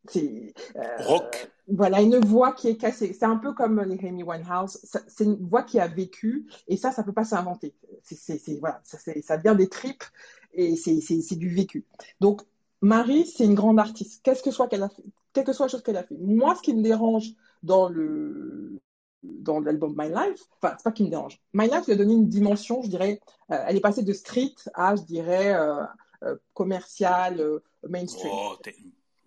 [0.08, 1.50] C'est euh, rock.
[1.68, 3.14] Voilà, une voix qui est cassée.
[3.18, 4.78] C'est un peu comme les Amy Winehouse.
[5.06, 7.74] C'est une voix qui a vécu et ça, ça peut pas s'inventer.
[8.02, 10.04] C'est voilà, ça, ça vient des tripes
[10.52, 11.86] et c'est du vécu.
[12.20, 12.42] Donc
[12.82, 14.20] Marie, c'est une grande artiste.
[14.22, 15.02] Qu'est-ce que soit qu'elle a fait,
[15.32, 16.16] quelle que soit la chose qu'elle a fait.
[16.20, 17.30] Moi, ce qui me dérange
[17.62, 18.80] dans le
[19.22, 21.40] dans l'album My Life, enfin, c'est pas qui me dérange.
[21.54, 24.54] My Life lui a donné une dimension, je dirais, euh, elle est passée de street
[24.74, 25.82] à, je dirais, euh,
[26.24, 27.42] euh, commercial,
[27.88, 28.30] mainstream.
[28.34, 28.56] Oh,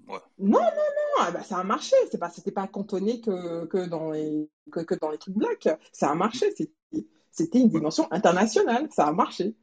[0.07, 0.59] non, non,
[1.33, 1.95] non, ça a marché.
[2.11, 5.69] C'est pas, c'était pas cantonné que, que dans les, que, dans les trucs black.
[5.91, 6.53] Ça a marché.
[7.31, 8.87] C'était une dimension internationale.
[8.91, 9.55] Ça a marché.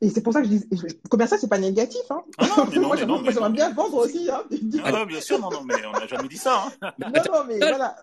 [0.00, 0.68] Et c'est pour ça que je dis,
[1.08, 2.02] commercial, c'est pas négatif.
[2.10, 2.24] Hein?
[2.38, 4.28] Ah non, mais moi, j'aimerais bien vendre aussi.
[4.30, 4.44] Hein.
[4.84, 6.64] Ah bien sûr, non, non, mais on n'a jamais dit ça.
[6.80, 6.92] Hein.
[6.98, 7.94] non, non, mais voilà.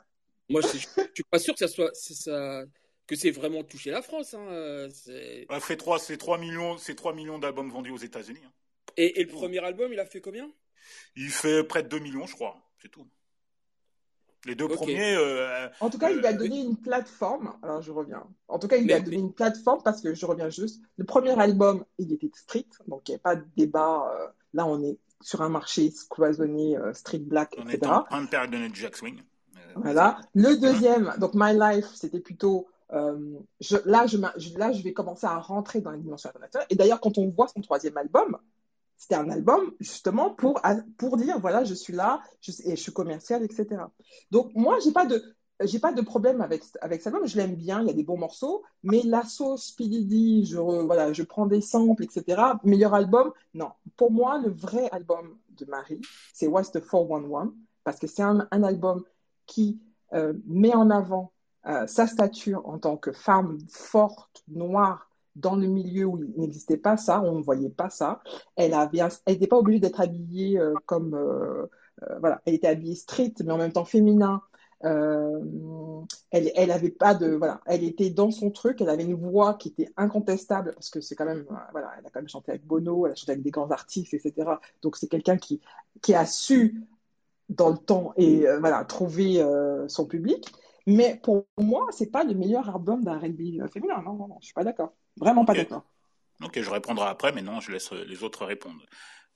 [0.49, 2.63] Moi, je, ne suis pas sûr que ça soit, ça,
[3.05, 4.33] que c'est vraiment touché la France.
[4.33, 4.87] Hein.
[4.93, 5.45] C'est...
[5.59, 8.39] fait 3, c'est 3 millions, c'est 3 millions d'albums vendus aux États-Unis.
[8.45, 8.51] Hein.
[8.95, 10.49] Et, et, le premier album, il a fait combien?
[11.15, 12.55] Il fait près de 2 millions, je crois.
[12.81, 13.07] C'est tout.
[14.45, 15.15] Les deux premiers.
[15.15, 17.53] Euh, en tout cas, il lui a euh, donné une plateforme.
[17.61, 18.23] Alors, je reviens.
[18.47, 20.81] En tout cas, il lui a donné une plateforme parce que je reviens juste.
[20.97, 24.09] Le premier album, il était street, donc il n'y avait pas de débat.
[24.15, 27.91] Euh, là, on est sur un marché cloisonné, street black, on etc.
[28.09, 29.21] On est en période de Jack Swing.
[29.75, 30.21] voilà.
[30.33, 32.69] Le deuxième, donc My Life, c'était plutôt.
[32.91, 34.17] Je, là, je,
[34.57, 36.67] là, je vais commencer à rentrer dans les dimensions internationales.
[36.69, 38.37] Et d'ailleurs, quand on voit son troisième album,
[38.99, 40.61] c'était un album justement pour,
[40.97, 43.67] pour dire voilà, je suis là je, et je suis commercial, etc.
[44.29, 45.07] Donc, moi, j'ai pas
[45.81, 48.17] pas de problème avec, avec cet album, je l'aime bien, il y a des bons
[48.17, 52.41] morceaux, mais la sauce je, voilà, je prends des samples, etc.
[52.63, 53.71] Meilleur album, non.
[53.95, 56.01] Pour moi, le vrai album de Marie,
[56.33, 59.03] c'est What's the 411, parce que c'est un, un, album
[59.45, 59.81] qui
[60.13, 61.31] euh, met en avant
[61.67, 65.08] euh, sa stature en tant que femme forte, noire,
[65.39, 68.21] dans le milieu où il n'existait pas ça, on ne voyait pas ça.
[68.55, 68.73] Elle
[69.27, 71.65] n'était pas obligée d'être habillée euh, comme, euh,
[72.03, 74.41] euh, voilà, elle était habillée street, mais en même temps féminin.
[74.81, 78.81] elle, elle avait pas de, voilà, elle était dans son truc.
[78.81, 82.09] Elle avait une voix qui était incontestable parce que c'est quand même, voilà, elle a
[82.09, 84.51] quand même chanté avec Bono, elle a chanté avec des grands artistes, etc.
[84.81, 85.61] Donc c'est quelqu'un qui,
[86.01, 86.87] qui a su
[87.49, 89.43] dans le temps et voilà trouver
[89.87, 90.51] son public.
[90.89, 94.01] Mais pour moi, c'est pas le meilleur album d'un R&B féminin.
[94.03, 94.95] Non, non, non, je suis pas d'accord.
[95.17, 95.85] Vraiment pas d'accord.
[96.43, 98.81] Ok, je répondrai après, mais non, je laisse les autres répondre.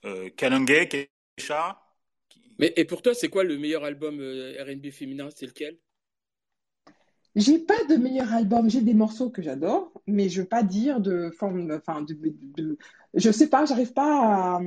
[0.04, 1.80] Euh, Kesha.
[2.58, 5.28] Mais et pour toi, c'est quoi le meilleur album euh, R&B féminin?
[5.34, 5.78] C'est lequel?
[7.36, 8.68] J'ai pas de meilleur album.
[8.68, 12.16] J'ai des morceaux que j'adore, mais je veux pas dire de forme, enfin, de,
[12.56, 12.78] de,
[13.14, 14.60] je sais pas, j'arrive pas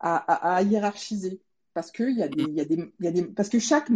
[0.00, 1.40] à, à, hiérarchiser
[1.74, 3.58] parce que il y a des, il y a des, y a des, parce que
[3.60, 3.88] chaque,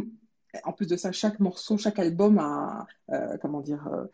[0.65, 3.87] en plus de ça, chaque morceau, chaque album a, euh, comment dire.
[3.89, 4.05] Euh,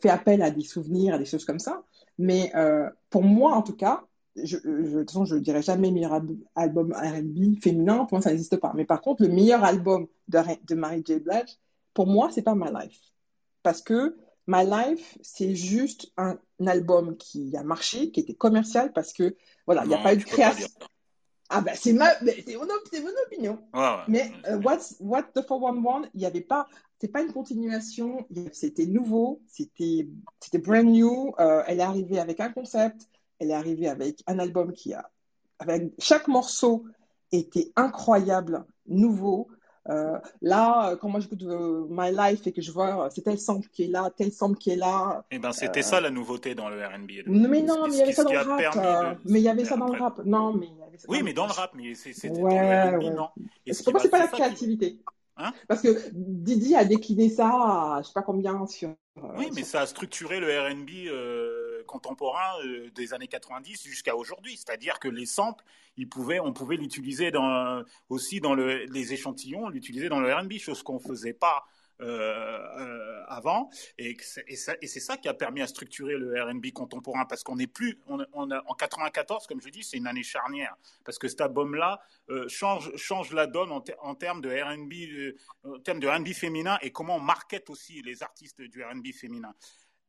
[0.00, 1.82] fait appel à des souvenirs, à des choses comme ça.
[2.18, 4.04] Mais euh, pour moi, en tout cas,
[4.36, 6.22] je, je, de toute façon, je ne dirais jamais meilleur
[6.54, 8.72] album R&B féminin, pour moi, ça n'existe pas.
[8.74, 11.20] Mais par contre, le meilleur album de, de Mary J.
[11.20, 11.58] Blige,
[11.92, 12.98] pour moi, c'est pas My Life.
[13.62, 14.16] Parce que
[14.46, 19.84] My Life, c'est juste un, album qui a marché, qui était commercial, parce que, voilà,
[19.84, 20.68] il n'y a pas eu de création.
[21.50, 22.66] Ah ben c'est ma, c'est mon,
[23.26, 23.58] opinion.
[24.08, 26.66] mais euh, What's, What the 411, il n'y avait pas,
[26.98, 30.08] c'est pas une continuation, c'était nouveau, c'était,
[30.40, 31.34] c'était brand new.
[31.38, 35.10] Euh, elle est arrivée avec un concept, elle est arrivée avec un album qui a,
[35.58, 36.86] avec chaque morceau
[37.30, 39.48] était incroyable, nouveau.
[39.90, 43.68] Euh, là, quand moi j'écoute euh, My Life et que je vois c'est tel sample
[43.70, 45.24] qui est là, tel sample qui est là.
[45.30, 47.26] Eh ben c'était ça la nouveauté dans le R&B.
[47.26, 49.18] Mais non, mais il y avait ça dans le rap.
[49.26, 50.20] Mais il y avait ça dans le rap.
[50.24, 50.68] Non, mais
[51.08, 53.28] oui, mais dans le rap, mais c'est ouais, dans le R&B, non?
[53.70, 54.98] C'est pourquoi c'est pas la créativité.
[55.36, 55.52] Hein?
[55.66, 58.90] Parce que Didi a décliné ça, à, je sais pas combien sur.
[58.90, 64.16] Euh, oui, mais ça a structuré le R&B euh, contemporain euh, des années 90 jusqu'à
[64.16, 64.56] aujourd'hui.
[64.56, 65.64] C'est-à-dire que les samples,
[65.98, 67.32] on pouvait l'utiliser
[68.08, 71.64] aussi dans le, les échantillons, l'utiliser dans le R&B, chose qu'on faisait pas
[72.00, 73.70] euh, euh, avant.
[73.98, 78.00] Et, c'est ça qui a permis à structurer le RB contemporain parce qu'on n'est plus,
[78.08, 82.00] en 94, comme je dis, c'est une année charnière parce que cet album-là
[82.48, 87.16] change, la donne en, en termes de RB, en termes de RB féminin et comment
[87.16, 89.54] on market aussi les artistes du RB féminin.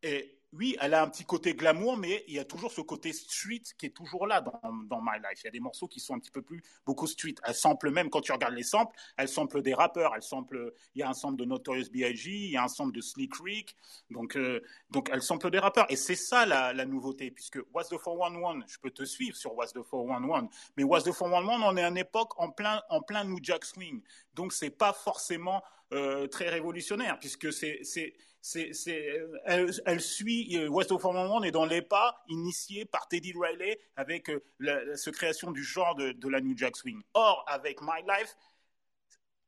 [0.01, 3.11] Et oui, elle a un petit côté glamour, mais il y a toujours ce côté
[3.11, 5.41] street qui est toujours là dans, dans, My Life.
[5.43, 7.35] Il y a des morceaux qui sont un petit peu plus beaucoup street.
[7.43, 10.13] Elle sample même, quand tu regardes les samples, elle sample des rappeurs.
[10.15, 12.93] Elle sample, il y a un sample de Notorious B.I.G., il y a un sample
[12.93, 13.75] de Slick Rick.
[14.09, 15.85] Donc, euh, donc elle sample des rappeurs.
[15.89, 19.55] Et c'est ça la, la, nouveauté, puisque What's the 411, je peux te suivre sur
[19.55, 23.01] What's the 411, mais What's the 411, on est à une époque en plein, en
[23.01, 24.01] plein New Jack Swing.
[24.33, 27.81] Donc, c'est pas forcément euh, très révolutionnaire, puisque c'est
[28.45, 33.33] c'est, elle, elle, suit euh, West of One est dans les pas initiés par Teddy
[33.35, 34.77] Riley avec euh, la,
[35.11, 37.01] création du genre de, la New Jack Swing.
[37.15, 38.35] Or, avec My Life,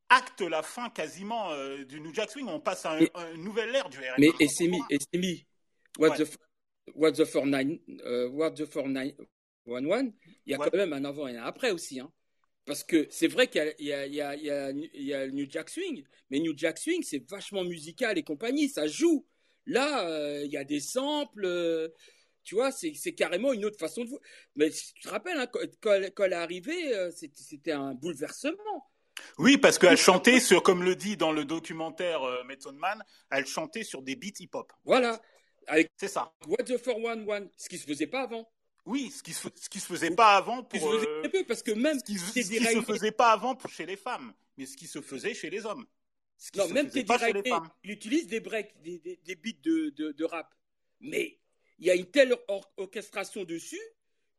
[0.10, 1.52] acte la fin quasiment
[1.88, 2.48] du New Jack Swing.
[2.48, 4.18] On passe à, un, une nouvelle ère du R&B.
[4.18, 5.46] Mais et c'est mis, et c'est mis.
[6.00, 6.28] What the
[6.96, 7.68] What the 49
[8.32, 10.14] What the 491,
[10.46, 12.00] il y a quand même un avant et un après aussi.
[12.00, 12.12] Hein.
[12.68, 16.78] Parce que c'est vrai qu'il y, y, y, a New Jack Swing, mais New Jack
[16.78, 19.26] Swing, c'est vachement musical et compagnie, ça joue.
[19.66, 21.88] Là, euh, il y a des samples, euh,
[22.44, 24.22] tu vois, c'est carrément une autre façon de voir.
[24.58, 25.48] Mais tu te rappelles, hein,
[25.80, 28.86] quand, elle est arrivée, euh, c'était un bouleversement.
[29.38, 33.02] Oui, parce qu'elle chantait sur, comme le dit dans le documentaire Method Man,
[33.32, 34.74] elle chantait sur des beats hip-hop.
[34.84, 35.22] Voilà.
[35.96, 36.34] C'est ça.
[36.48, 38.50] What the 411, ce qui se faisait pas avant.
[38.88, 40.80] Oui, ce qui se, ce qui se faisait pas avant pour.
[40.80, 43.70] Se faisait peu parce que même ce qui, ce qui se faisait pas avant pour
[43.70, 45.86] chez les femmes, mais ce qui se faisait chez les hommes.
[46.56, 47.52] non, même Teddy Riley,
[47.84, 50.56] il utilise des breaks, des, des, des beats de, de, de, rap,
[51.02, 51.38] mais
[51.80, 52.34] il y a une telle
[52.78, 53.82] orchestration dessus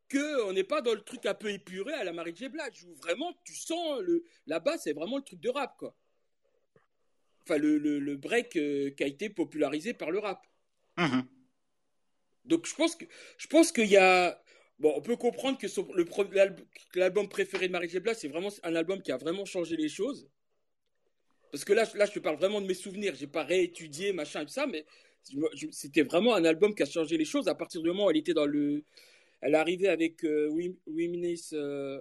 [0.09, 2.49] que on n'est pas dans le truc un peu épuré à la Marie J.
[2.49, 5.95] Blige où vraiment tu sens le là-bas c'est vraiment le truc de rap quoi.
[7.43, 10.47] Enfin le, le, le break euh, qui a été popularisé par le rap.
[10.97, 11.21] Mmh
[12.49, 13.05] donc je pense que
[13.37, 14.43] je pense qu'il y a
[14.79, 17.99] bon, on peut comprendre que l'album préféré de Marie J.
[18.15, 20.29] c'est vraiment un album qui a vraiment changé les choses.
[21.51, 23.15] Parce que là, là, je te parle vraiment de mes souvenirs.
[23.15, 24.85] J'ai pas réétudié machin et tout ça, mais
[25.71, 28.19] c'était vraiment un album qui a changé les choses à partir du moment où elle
[28.19, 28.85] était dans le,
[29.41, 30.51] elle arrivait avec euh,
[31.53, 32.01] euh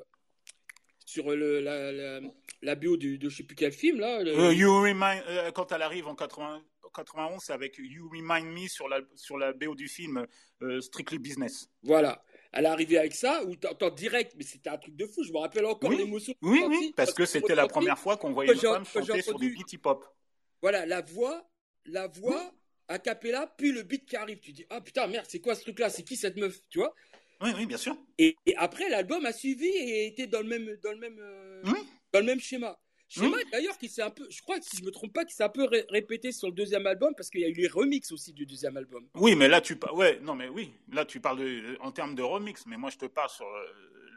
[1.05, 2.19] sur le, la,
[2.61, 4.19] la, BO de, de je sais plus quel film là.
[4.19, 6.61] Euh, you remind, euh, quand elle arrive en 80,
[6.97, 10.25] 91, c'est avec You Remind Me sur la, sur la BO du film
[10.61, 11.69] euh, Strictly Business.
[11.83, 12.23] Voilà.
[12.51, 15.23] Elle est arrivée avec ça, ou t'entends direct, mais c'était un truc de fou.
[15.23, 16.33] Je me rappelle encore l'émotion.
[16.41, 19.51] Oui, oui, parce, que c'était la première fois qu'on voyait une femme chanter sur du
[19.51, 20.05] beat hip-hop.
[20.61, 21.47] Voilà, la voix,
[21.85, 22.51] la voix,
[22.87, 24.39] a cappella, puis le beat qui arrive.
[24.39, 26.93] Tu dis, ah putain, merde, c'est quoi ce truc-là C'est qui cette meuf Tu vois?
[27.41, 27.95] Oui, oui, bien sûr.
[28.17, 31.61] Et, après, l'album a suivi et était dans le même, dans le même, euh,
[32.11, 32.79] dans le même schéma.
[33.09, 33.49] Schéma mmh.
[33.51, 35.43] d'ailleurs qui s'est un peu, je crois que si je me trompe pas, qui s'est
[35.43, 38.33] un peu répété sur le deuxième album parce qu'il y a eu les remixes aussi
[38.33, 39.07] du deuxième album.
[39.15, 42.23] Oui, mais là tu ouais, non mais oui, là tu parles de, en termes de
[42.23, 43.65] remix, mais moi je te parle sur euh,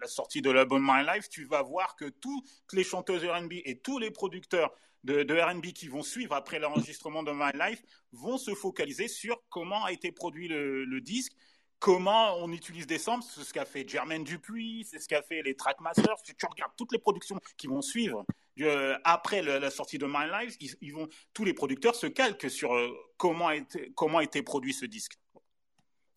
[0.00, 3.78] la sortie de l'album My Life, tu vas voir que toutes les chanteuses R&B et
[3.78, 4.74] tous les producteurs
[5.04, 7.82] de, de R&B qui vont suivre après l'enregistrement de My Life
[8.12, 11.32] vont se focaliser sur comment a été produit le, le disque
[11.80, 15.42] comment on utilise des samples, c'est ce qu'a fait Jermaine Dupuis, c'est ce qu'a fait
[15.42, 16.18] les Trackmasters.
[16.24, 18.24] Si tu regardes toutes les productions qui vont suivre
[18.60, 22.74] euh, après la sortie de My Life, ils, vont, tous les producteurs se calquent sur
[22.74, 25.18] euh, comment, a été, comment a été produit ce disque.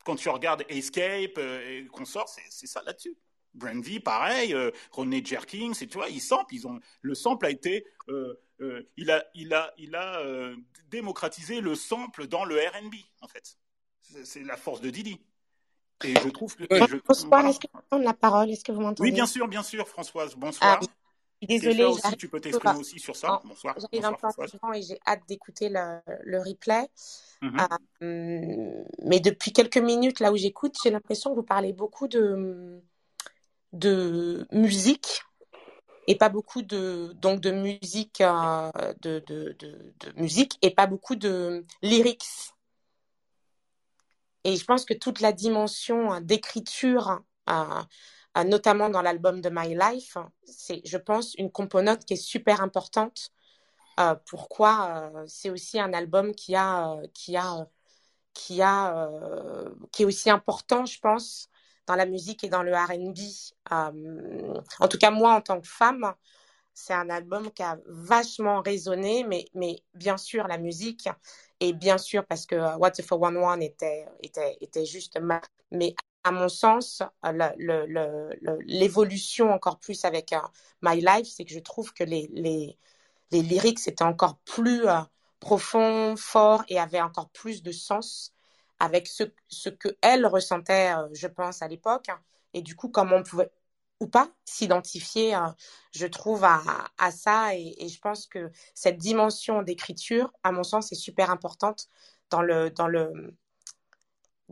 [0.06, 3.16] Quand tu regardes Escape euh, et consorts, c'est ça là-dessus.
[3.54, 4.56] Brandy, pareil,
[4.92, 7.86] René Jerkins, tu vois, ils samplent, ils ont, le sample a été,
[8.98, 10.24] il a, il a, il a
[10.90, 13.60] démocratisé le sample dans le R&B, en fait.
[14.24, 15.22] C'est la force de Didi.
[16.04, 16.64] Et je trouve que.
[17.08, 18.50] Bonsoir, est-ce que vous la parole?
[18.50, 19.10] Est-ce que vous m'entendez?
[19.10, 20.36] Oui, bien sûr, bien sûr, Françoise.
[20.36, 20.80] Bonsoir.
[20.82, 20.86] Ah,
[21.48, 21.84] désolée.
[21.84, 23.42] Aussi, tu peux t'exprimer aussi sur ça.
[23.46, 23.76] Bonsoir.
[23.80, 26.88] J'arrive un peu et j'ai hâte d'écouter le, le, replay.
[27.42, 27.78] Mm -hmm.
[28.04, 32.82] euh, mais depuis quelques minutes, là où j'écoute, j'ai l'impression que vous parlez beaucoup de,
[33.74, 35.24] de musique
[36.08, 38.72] et pas beaucoup de donc de musique euh,
[39.02, 39.70] de, de, de,
[40.02, 42.54] de, musique et pas beaucoup de lyrics
[44.44, 47.88] et je pense que toute la dimension hein, d'écriture, hein,
[48.44, 53.32] notamment dans l'album de My Life, c'est, je pense, une composante qui est super importante.
[54.00, 57.68] Euh, pourquoi euh, c'est aussi un album qui a, euh, qui a,
[58.34, 59.10] qui a,
[59.92, 61.50] qui est aussi important, je pense,
[61.86, 63.20] dans la musique et dans le R&B.
[64.80, 66.14] en tout cas, moi, en tant que femme,
[66.74, 71.08] c'est un album qui a vachement résonné, mais, mais bien sûr, la musique,
[71.60, 75.20] et bien sûr, parce que euh, What If One One était, était, était juste.
[75.72, 77.04] Mais à mon sens,
[78.66, 80.40] l'évolution encore plus avec euh,
[80.82, 82.78] My Life, c'est que je trouve que les, les,
[83.32, 85.00] les lyrics étaient encore plus euh,
[85.40, 88.34] profonds, forts et avaient encore plus de sens
[88.80, 92.08] avec ce, ce que elle ressentait, je pense, à l'époque.
[92.54, 93.52] Et du coup, comment on pouvait
[94.04, 95.48] ou pas s'identifier, euh,
[95.92, 96.62] je trouve, à,
[96.98, 97.56] à ça.
[97.56, 101.88] Et, et, je pense que cette dimension d'écriture, à mon sens, est super importante
[102.30, 103.36] dans le, dans le,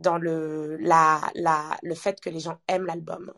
[0.02, 3.32] dans le, la, la, le fait que les gens aiment l'album.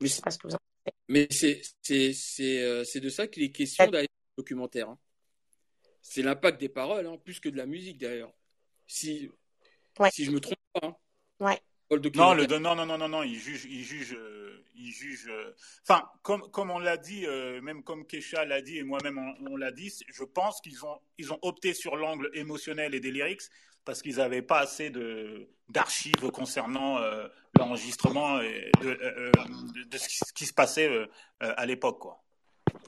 [0.00, 0.96] Mais sais pas ce que vous en pensez.
[1.08, 4.88] Mais c'est, c'est, c'est, euh, c'est de ça qu'il est question dans les documentaires.
[4.88, 4.98] Hein.
[6.00, 8.32] C'est l'impact des paroles, hein, plus que de la musique d'ailleurs.
[8.86, 9.30] Si,
[9.98, 10.10] ouais.
[10.10, 10.86] si je me trompe pas.
[10.86, 10.96] Hein.
[11.40, 11.60] Ouais.
[12.14, 15.26] Non, le, non, non, non, non, non, il juge, il juge, euh, il juge.
[15.30, 19.16] Euh, enfin, comme, comme on l'a dit, euh, même comme Kesha l'a dit et moi-même
[19.16, 23.00] on, on l'a dit, je pense qu'ils ont, ils ont opté sur l'angle émotionnel et
[23.00, 23.40] des lyrics
[23.88, 26.98] parce qu'ils n'avaient pas assez de d'archives concernant
[27.58, 28.44] l'enregistrement de,
[28.82, 30.90] de, de, ce qui, se passait
[31.40, 32.22] à l'époque, quoi.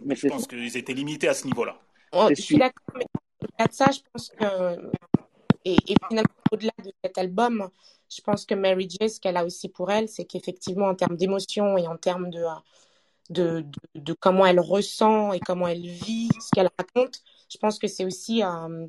[0.05, 1.80] Mais je pense qu'ils étaient limités à ce niveau-là.
[2.12, 3.07] Oh, je suis d'accord, mais
[3.42, 4.90] au-delà de ça, je pense que.
[5.64, 7.70] Et, et finalement, au-delà de cet album,
[8.14, 11.16] je pense que Mary J, ce qu'elle a aussi pour elle, c'est qu'effectivement, en termes
[11.16, 12.44] d'émotion et en termes de,
[13.30, 17.88] de, de, comment elle ressent et comment elle vit ce qu'elle raconte, je pense que
[17.88, 18.42] c'est aussi.
[18.42, 18.86] Euh,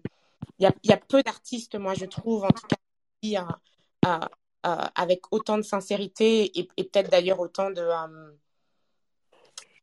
[0.60, 2.78] il y, a, y, a, peu d'artistes, moi, je trouve, en tout cas,
[3.22, 3.42] qui, euh,
[4.06, 7.88] euh, avec autant de sincérité et, et peut-être d'ailleurs autant de,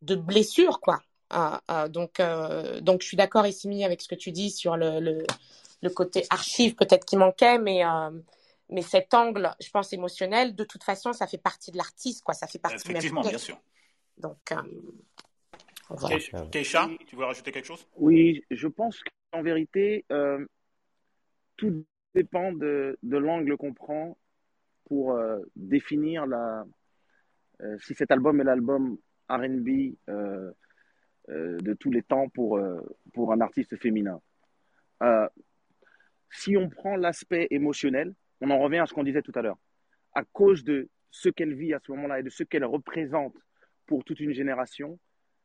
[0.03, 1.01] de blessures, quoi.
[1.89, 2.21] donc,
[2.81, 5.27] donc, je suis d'accord, Essimi, avec ce que tu dis sur le, le,
[5.83, 7.83] le côté archive, peut-être qui manquait, mais
[8.71, 12.35] mais cet angle, je pense, émotionnel, de toute façon, ça fait partie de l'artiste, quoi.
[12.35, 13.59] Ça fait partie Effectivement, bien sûr.
[14.19, 14.63] Donc, euh,
[15.89, 16.19] voilà.
[16.51, 17.87] Keisha, tu veux rajouter quelque chose?
[17.97, 19.01] Oui, je pense
[19.31, 20.45] qu'en vérité, euh,
[21.57, 24.19] tout dépend de, l'angle qu'on prend
[24.87, 26.65] pour euh, définir la,
[27.63, 28.99] euh, si cet album est l'album
[29.29, 29.97] RB
[31.29, 32.59] de tous les temps pour,
[33.13, 34.19] pour un artiste féminin.
[36.31, 39.59] si on prend l'aspect émotionnel, on en revient à ce qu'on disait tout à l'heure.
[40.15, 43.37] À cause de ce qu'elle vit à ce moment-là et de ce qu'elle représente
[43.87, 44.99] pour toute une génération,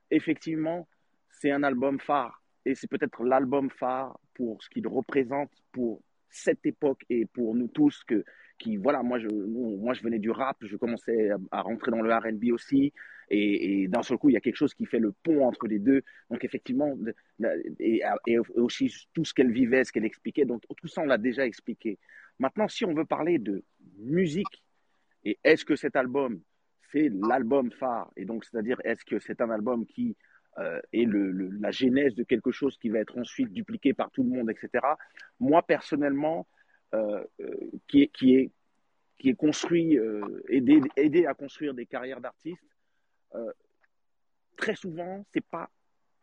[0.10, 0.88] effectivement,
[1.30, 2.43] c'est un album phare.
[2.66, 7.68] Et c'est peut-être l'album phare pour ce qu'il représente pour cette époque et pour nous
[7.68, 8.24] tous que,
[8.58, 12.14] qui, voilà, moi je, moi je venais du rap, je commençais à, rentrer dans le
[12.14, 12.94] RB aussi,
[13.30, 15.80] et, d'un seul coup, il y a quelque chose qui fait le pont entre les
[15.80, 16.02] deux.
[16.30, 16.96] Donc, effectivement,
[17.80, 21.18] et, et aussi tout ce qu'elle vivait, ce qu'elle expliquait, donc tout ça, on l'a
[21.18, 21.98] déjà expliqué.
[22.40, 23.64] Maintenant, si on veut parler de
[23.98, 24.64] musique,
[25.24, 26.42] et est-ce que cet album,
[26.92, 30.16] c'est l'album phare, et donc, c'est-à-dire, est-ce que c'est un album qui
[30.60, 34.24] euh, est le, la genèse de quelque chose qui va être ensuite dupliqué par tout
[34.24, 34.86] le monde, etc.
[35.40, 36.48] Moi, personnellement,
[36.94, 37.56] euh, euh,
[37.88, 38.52] qui, est, qui, est,
[39.18, 39.98] qui est construit,
[40.50, 42.62] aidé, aidé à construire des carrières d'artistes,
[44.56, 45.72] très souvent, c'est pas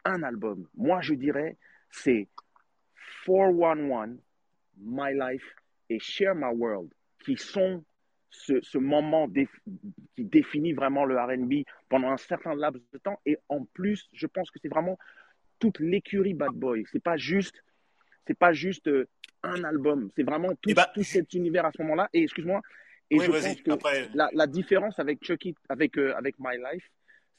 [0.04, 0.68] un album.
[0.74, 1.56] Moi, je dirais,
[1.90, 2.28] c'est
[3.26, 4.16] 411,
[4.76, 5.56] My Life,
[5.88, 6.92] et Share My World,
[7.24, 7.84] qui sont
[8.30, 13.20] ce, ce moment qui définit vraiment le RB pendant un certain laps de temps.
[13.26, 14.98] Et en plus, je pense que c'est vraiment
[15.58, 16.84] toute l'écurie Bad Boy.
[16.90, 17.62] C'est pas juste,
[18.26, 19.08] c'est pas juste euh,
[19.42, 20.10] un album.
[20.16, 22.08] C'est vraiment tout, bah, tout, cet univers à ce moment-là.
[22.12, 22.60] Et excuse-moi.
[23.10, 26.88] Et je pense que la, la, différence avec Chucky, avec, euh, avec My Life,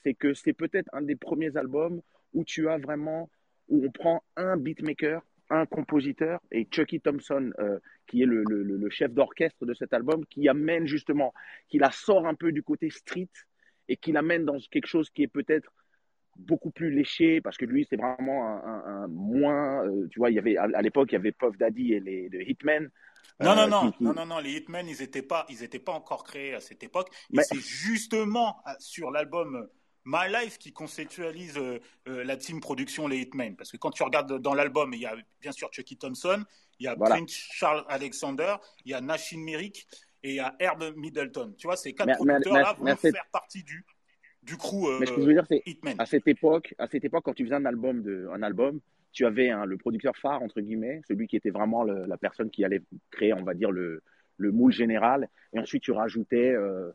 [0.04, 2.02] c'est que c'est peut-être un des premiers albums
[2.34, 3.30] où tu as vraiment,
[3.70, 5.22] où on prend un beatmaker
[5.52, 9.94] un compositeur et Chucky Thompson, euh, qui est le, le, le chef d'orchestre de cet
[9.94, 11.34] album, qui amène justement,
[11.68, 13.30] qui la sort un peu du côté street
[13.90, 15.72] et qui l'amène dans quelque chose qui est peut-être
[16.38, 20.32] beaucoup plus léché parce que lui c'est vraiment un, un, un moins euh, tu vois
[20.32, 22.90] il y avait à, l'époque il y avait Puff Daddy et les, les Hitmen
[23.42, 25.94] non, non, euh, non, non, non, non, les Hitmen, ils n'étaient pas, ils étaient pas
[25.94, 27.10] encore créés à cette époque.
[27.32, 27.44] Mais...
[27.44, 29.68] c'est justement sur l'album
[30.06, 33.56] My Life qui conceptualise euh, euh, la team production Les Hitmen.
[33.56, 36.44] Parce que quand tu regardes dans l'album, il y a bien sûr Chucky Thompson,
[36.80, 39.88] il y a Prince Charles Alexander, il y a Nashin Merrick
[40.24, 41.54] et il y a Herb Middleton.
[41.58, 43.86] Tu vois, ces quatre producteurs-là vont faire partie du,
[44.44, 45.64] du crew euh, mais ce que je veux dire, c'est
[46.00, 48.80] à cette époque, à cette époque, quand tu faisais un album, de, un album
[49.12, 52.50] tu avais un, le producteur phare, entre guillemets, celui qui était vraiment le, la personne
[52.50, 52.82] qui allait
[53.12, 54.02] créer, on va dire, le,
[54.38, 55.30] le moule général.
[55.54, 56.92] Et ensuite, tu rajoutais euh,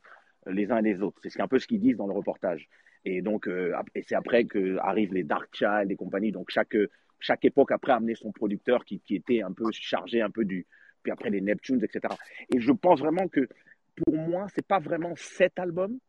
[0.47, 1.21] les uns et les autres.
[1.23, 2.69] C'est un peu ce qu'ils disent dans le reportage.
[3.07, 6.33] Et donc, euh, et c'est après que arrivent les Dark Child et compagnie.
[6.33, 6.77] Donc, chaque,
[7.21, 10.67] chaque époque après a amené son producteur qui, était un peu chargé un peu du.
[11.05, 12.13] Puis après les Neptunes, etc.
[12.53, 13.49] Et je pense vraiment que
[13.95, 16.01] pour moi, c'est pas vraiment cet album,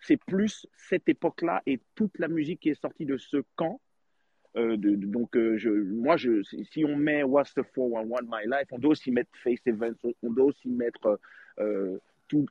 [0.00, 3.80] c'est plus cette époque-là et toute la musique qui est sortie de ce camp.
[4.56, 8.66] Euh, de, donc, euh, je, moi, je, si on met What's the 411 My Life,
[8.72, 9.94] on doit aussi mettre Face Events,
[10.24, 11.20] on doit aussi mettre
[11.60, 11.96] euh,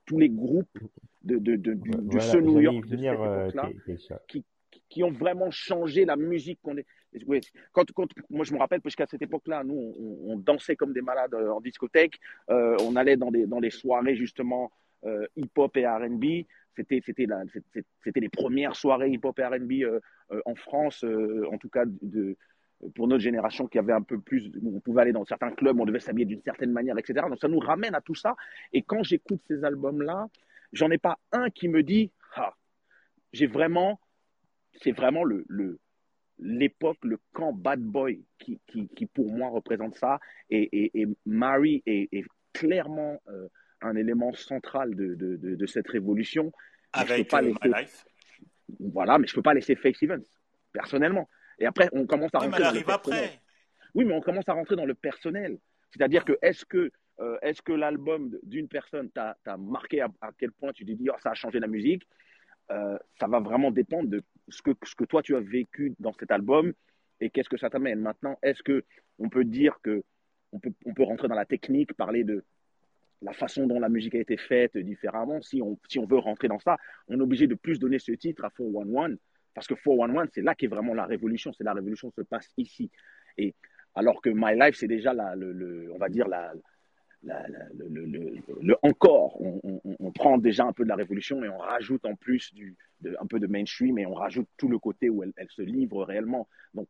[0.06, 0.80] tous les groupes
[1.24, 3.50] de, de, de du, voilà, du New York de venir, euh,
[4.28, 4.44] qui,
[4.90, 6.86] qui, ont vraiment changé la musique qu'on est.
[7.26, 10.76] Oui, quand, quand, moi, je me rappelle, parce qu'à cette époque-là, nous, on, on, dansait
[10.76, 12.20] comme des malades euh, en discothèque.
[12.50, 14.72] Euh, on allait dans, des, dans les soirées, justement,
[15.06, 16.46] euh, hip-hop et RB.
[16.76, 17.28] C'était, c'était,
[18.04, 20.00] c'était les premières soirées hip-hop et RB euh,
[20.46, 22.38] en France, en tout cas de,
[22.96, 25.86] pour notre génération qui avait un peu plus, on pouvait aller dans certains clubs, on
[25.86, 27.26] devait s'habiller d'une certaine manière, etc.
[27.30, 28.36] Donc ça nous ramène à tout ça.
[28.74, 30.28] Et quand j'écoute ces albums-là,
[30.72, 32.54] j'en ai pas un qui me dit, ah,
[33.34, 34.00] j'ai vraiment,
[34.82, 35.80] c'est vraiment le, le,
[36.40, 40.20] l'époque, le camp bad boy qui, qui, qui, pour moi représente ça.
[40.50, 43.48] Et, et, et Mary est, est clairement euh,
[43.82, 46.52] un élément central de, de, de, de cette révolution.
[46.94, 47.82] Avec pas euh, laisser...
[47.82, 48.06] Life.
[48.80, 50.24] Voilà, mais je peux pas laisser Faith Stevens,
[50.72, 51.28] personnellement.
[51.60, 53.30] Et après, on commence à rentrer dans le personnel.
[53.96, 55.58] Oui, mais on commence à rentrer dans le personnel.
[55.92, 60.72] C'est-à-dire que est-ce que, euh, est que l'album d'une personne t'a marqué à, quel point
[60.72, 62.08] tu te dis oh, ça a changé la musique
[62.72, 66.14] euh, Ça va vraiment dépendre de ce que, ce que toi tu as vécu dans
[66.14, 66.74] cet album
[67.20, 68.00] et qu'est-ce que ça t'amène.
[68.00, 68.86] Maintenant, est-ce que
[69.18, 70.04] on peut dire que
[70.52, 72.44] on peut, on peut rentrer dans la technique, parler de
[73.22, 75.42] la façon dont la musique a été faite différemment?
[75.42, 78.12] Si on, si on veut rentrer dans ça, on est obligé de plus donner ce
[78.14, 79.18] titre à 411
[79.60, 81.52] parce que 411, c'est là qu'est vraiment la révolution.
[81.52, 82.90] C'est la révolution se passe ici.
[83.38, 83.54] Et
[83.94, 86.54] alors que My Life, c'est déjà le, on va dire la,
[87.24, 89.38] le, encore.
[89.42, 92.78] On, prend déjà un peu de la révolution et on rajoute en plus du,
[93.20, 96.48] un peu de mainstream et on rajoute tout le côté où elle, se livre réellement.
[96.74, 96.88] Donc,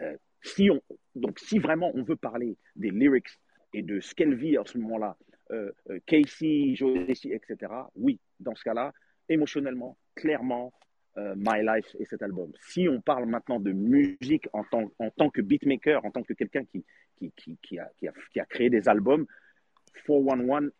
[0.00, 0.82] euh, si on,
[1.14, 3.30] donc, si vraiment on veut parler des lyrics
[3.72, 5.16] et de ce qu'elle vit à ce moment-là,
[5.52, 8.92] euh, euh, Casey, Jodeci, etc., oui, dans ce cas-là,
[9.30, 10.70] émotionnellement, clairement,
[11.16, 12.52] My Life et cet album.
[12.68, 16.32] Si on parle maintenant de musique en tant, en tant que beatmaker, en tant que
[16.32, 16.84] quelqu'un qui,
[17.16, 19.26] qui, qui, qui, a, qui, a, qui a créé des albums,
[20.06, 20.70] 411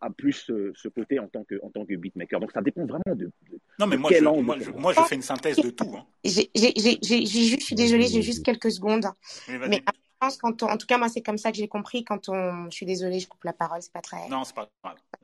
[0.00, 0.32] a plus
[0.74, 2.38] ce, côté en tant, que, en tant que beatmaker.
[2.40, 3.30] Donc ça dépend vraiment de,
[3.78, 5.90] non, mais moi, je, moi, je, fais une synthèse de tout.
[5.96, 6.06] Hein.
[6.24, 9.06] J'ai, je suis désolée, j'ai juste quelques secondes.
[9.48, 12.04] Mais, je pense quand en tout cas, moi, c'est comme ça que j'ai compris.
[12.04, 14.68] Quand on, je suis désolée, je coupe la parole, c'est pas très, non, c'est pas,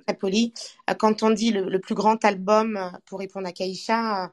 [0.07, 0.53] très poli.
[0.89, 4.33] Euh, quand on dit le, plus grand album, euh, pour répondre à Kaïcha,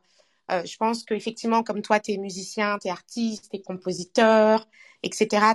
[0.51, 4.67] euh, je pense qu'effectivement, comme toi, tu es musicien, tu es artiste, tu es compositeur,
[5.03, 5.45] etc.,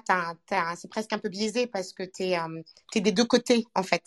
[0.77, 2.63] c'est presque un peu biaisé parce que tu es, euh,
[2.95, 4.05] des deux côtés, en fait.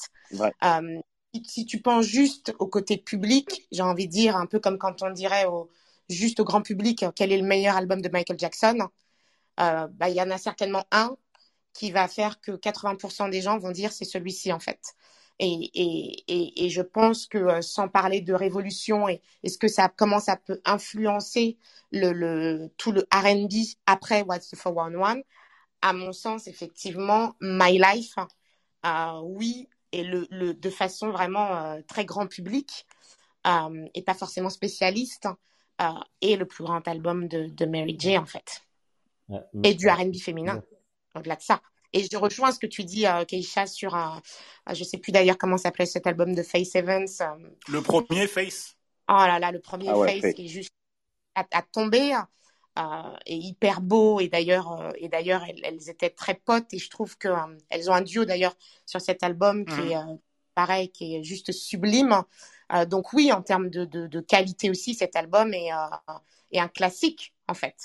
[0.64, 1.00] Euh,
[1.44, 5.02] si, tu penses juste au côté public, j'ai envie de dire, un peu comme quand
[5.02, 5.70] on dirait au,
[6.08, 8.88] juste au grand public quel est le meilleur album de Michael Jackson,
[9.58, 11.16] bah, il y en a certainement un
[11.74, 14.96] qui va faire que 80% des gens vont dire c'est celui-ci, en fait.
[15.40, 15.70] Et,
[16.28, 20.20] et, et, je pense que euh, sans parler de révolution et est-ce que ça comment
[20.20, 21.58] ça peut influencer
[21.92, 23.52] le, le tout le R&B
[23.86, 25.24] après What's the 411
[25.82, 28.16] à mon sens effectivement My Life
[28.86, 32.86] euh, oui et le, le, de façon vraiment euh, très grand public
[33.46, 35.28] euh, et pas forcément spécialiste
[35.82, 35.86] euh,
[36.22, 38.65] et le plus grand album de, de Mary J en fait
[39.64, 40.64] et du R&B féminin
[41.16, 41.62] au-delà de ça
[41.96, 44.22] et je rejoins ce que tu dis, euh, Keisha, sur, un,
[44.74, 47.08] je sais plus d'ailleurs comment s'appelait cet album de Face Evans.
[47.22, 47.50] Euh.
[47.70, 48.76] Le premier Face.
[49.08, 50.74] Oh là là, le premier ah Face qui est juste
[51.36, 52.14] à, tomber
[52.78, 52.82] euh,
[53.26, 54.20] et hyper beau.
[54.20, 56.74] Et d'ailleurs, et d'ailleurs, elles, étaient très potes.
[56.74, 57.30] Et je trouve que
[57.70, 59.92] elles ont un duo d'ailleurs sur cet album qui mhm.
[59.92, 60.20] est
[60.54, 62.24] pareil, qui est juste sublime.
[62.88, 65.70] donc oui, en termes de, de, de, qualité aussi, cet album est,
[66.52, 67.78] est un classique en fait.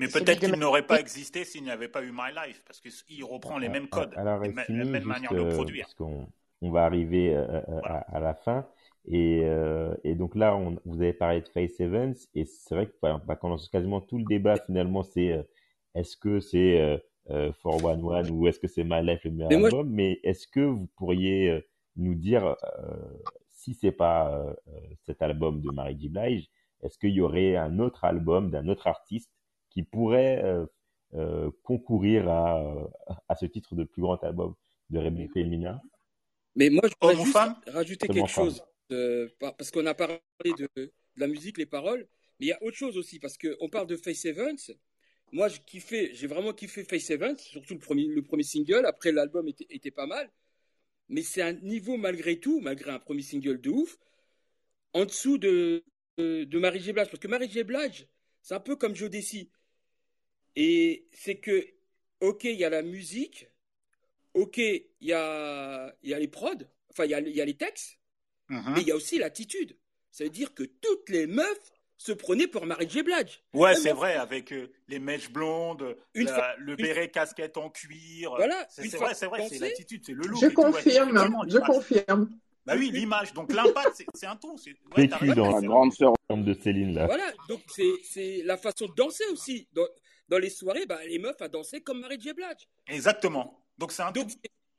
[0.00, 3.22] Mais peut-être qu'il n'aurait pas existé s'il n'y avait pas eu My Life, parce qu'il
[3.22, 5.84] reprend les mêmes codes, Alors, les, mêmes manières de produire.
[5.84, 6.26] Parce qu'on
[6.62, 8.66] on va arriver euh, euh, à, la fin.
[9.06, 12.86] Et, euh, et donc là, on, vous avez parlé de Face Evans, et c'est vrai
[12.86, 15.46] que bah, bah, quand quasiment tout le débat, finalement, c'est
[15.94, 16.80] est-ce que c'est
[17.30, 20.60] euh, 411 ou est-ce que c'est My Life le meilleur mais album Mais est-ce que
[20.60, 21.62] vous pourriez
[21.96, 22.56] nous dire
[23.48, 24.46] si c'est pas
[25.04, 26.08] cet album de Mary J.
[26.08, 26.48] Blige,
[26.82, 29.30] est-ce qu'il y aurait un autre album d'un autre artiste
[29.70, 30.66] qui pourrait euh,
[31.14, 32.62] euh, concourir à,
[33.28, 34.54] à ce titre de plus grand album
[34.90, 35.80] de Rebecca Femina.
[36.56, 37.36] Mais moi, je voudrais juste
[37.68, 38.62] rajouter quelque chose,
[39.38, 40.20] parce qu'on a parlé
[40.58, 42.08] de, la musique, les paroles,
[42.38, 44.58] mais il y a autre chose aussi, parce qu'on parle de Face Evans.
[45.32, 48.84] Moi, j'ai vraiment kiffé Face Evans, surtout le premier, le premier single.
[48.86, 50.30] Après, l'album était, était, pas mal.
[51.08, 53.98] Mais c'est un niveau, malgré tout, malgré un premier single de ouf,
[54.92, 55.84] en dessous de,
[56.18, 56.92] de, de Marie J.
[56.92, 57.06] Blige.
[57.06, 57.62] Parce que Marie J.
[57.62, 58.08] Blige,
[58.42, 59.50] c'est un peu comme Joe Desi.
[60.56, 61.66] Et c'est que,
[62.20, 63.48] ok, il y a la musique,
[64.34, 67.56] ok, il y a, y a les prods, enfin, il y a, y a les
[67.56, 67.98] textes,
[68.50, 68.74] uh-huh.
[68.74, 69.76] mais il y a aussi l'attitude.
[70.10, 73.02] Ça veut dire que toutes les meufs se prenaient pour Marie J.
[73.02, 73.42] Blige.
[73.52, 78.34] Ouais, c'est vrai, avec euh, les mèches blondes, le béret casquette en cuir.
[78.36, 80.40] Voilà, c'est vrai, c'est vrai, c'est l'attitude, c'est le look.
[80.40, 82.30] Je confirme, je confirme.
[82.66, 83.32] Bah oui, l'image.
[83.34, 84.56] Donc l'impact, c'est un tout.
[84.96, 87.06] Ouais, dans la grande sœur de Céline là.
[87.06, 87.60] Voilà, donc
[88.02, 89.68] c'est la façon de danser aussi
[90.30, 92.32] dans les soirées, bah, les meufs à danser comme Marie J.
[92.32, 92.68] Blige.
[92.86, 93.60] Exactement.
[93.76, 94.12] Donc c'est un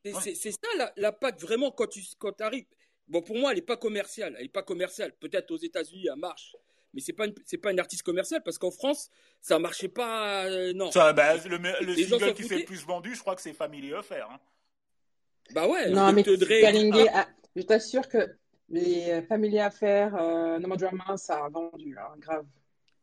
[0.03, 2.65] C'est ça la, PAC vraiment quand tu quand arrives.
[3.07, 4.35] Bon, pour moi, elle n'est pas commerciale.
[4.37, 5.11] Elle n'est pas commerciale.
[5.19, 6.55] Peut-être aux États-Unis, elle marche.
[6.93, 10.73] Mais c'est pas c'est pas une artiste commerciale parce qu'en France ça marchait pas euh,
[10.73, 10.91] non.
[10.91, 13.93] Ça, bah, le, le single qui fait le plus vendu, je crois que c'est Family
[13.93, 14.29] Affair.
[14.29, 14.39] Hein.
[15.53, 15.89] Bah ouais.
[15.89, 16.25] Non mais
[17.13, 17.27] ah.
[17.55, 18.35] je t'assure que
[18.67, 22.45] les Family Affair, euh, No More Drama, ça a vendu hein, grave.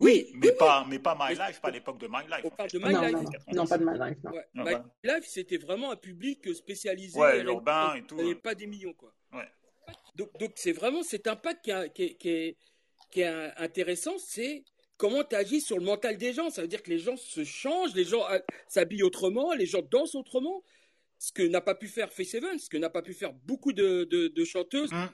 [0.01, 2.40] Oui, mais, Pas, mais pas My Life, pas l'époque de My Life.
[2.44, 3.28] On parle de My non, Life.
[3.53, 4.18] Non, pas de My Life.
[4.55, 4.64] Non.
[4.64, 7.18] My Life, c'était vraiment un public spécialisé.
[7.18, 8.16] Ouais, urbain et tout.
[8.18, 9.12] Il n'y avait pas des millions, quoi.
[9.32, 9.49] Ouais.
[10.14, 12.57] Donc, donc c'est vraiment cet impact qui, a, qui, qui, est,
[13.11, 14.64] qui est intéressant, c'est
[14.96, 16.51] comment tu agis sur le mental des gens.
[16.51, 18.38] Ça veut dire que les gens se changent, les gens euh,
[18.68, 20.62] s'habillent autrement, les gens dansent autrement.
[21.18, 23.72] Ce que n'a pas pu faire Face Evans, ce que n'a pas pu faire beaucoup
[23.72, 24.92] de, de, de chanteuses.
[24.92, 25.11] Hum.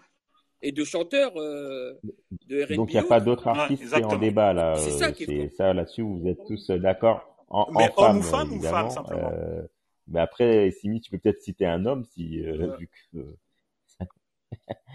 [0.64, 2.00] Et de chanteurs euh,
[2.48, 2.72] de R&B.
[2.76, 4.74] Donc il n'y a pas d'autres artistes qui sont en débat là.
[4.76, 8.10] C'est ça euh, qui est ça là-dessus, vous êtes tous euh, d'accord en, Mais en
[8.10, 9.62] homme ou femme, ou femme, simplement Euh,
[10.08, 12.76] mais après, Simi, tu peux peut-être citer un homme si euh, Ouais.
[12.78, 13.18] vu que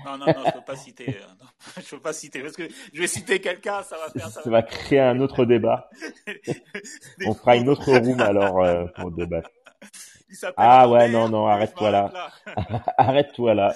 [0.05, 1.05] Non, non, non, je peux pas citer.
[1.39, 1.45] non,
[1.83, 4.29] je peux pas citer parce que je vais citer quelqu'un, ça va faire.
[4.29, 5.89] ça va créer un autre débat.
[7.25, 9.49] On fera une autre room alors euh, pour débattre.
[10.29, 12.31] Il s'appelle Ah ouais, non, non, arrête-toi là.
[12.97, 13.75] Arrête-toi là.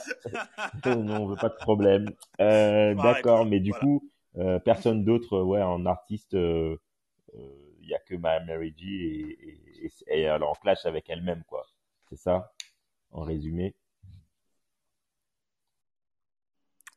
[0.85, 2.11] Oh non, on veut pas de problème.
[2.41, 3.85] Euh, D'accord, mais du voilà.
[3.85, 6.77] coup, euh, personne d'autre, ouais, en artiste, euh,
[7.35, 10.53] euh, il y a que ma Mary G et, et, et, et elle est en
[10.53, 11.65] clash avec elle-même, quoi.
[12.09, 12.53] C'est ça,
[13.11, 13.75] en résumé?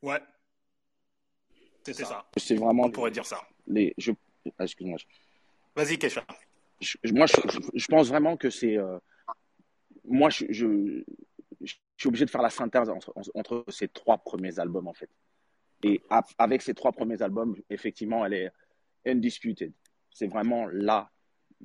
[0.03, 0.21] Ouais.
[1.85, 2.25] C'était ça.
[2.37, 2.85] C'est vraiment.
[2.85, 3.41] On pourrait dire ça.
[3.67, 4.13] Les, je,
[4.59, 4.99] ah, excuse-moi.
[5.75, 6.25] Vas-y, Kesha.
[6.81, 8.77] Je- je- moi, je, je- je pense vraiment que c'est.
[8.77, 8.99] euh,
[10.07, 11.03] moi, je, je,
[11.63, 15.11] je suis obligé de faire la synthèse entre, entre ces trois premiers albums, en fait.
[15.83, 16.01] Et
[16.39, 18.51] avec ces trois premiers albums, effectivement, elle est
[19.07, 19.73] undisputed.
[20.11, 21.11] C'est vraiment là,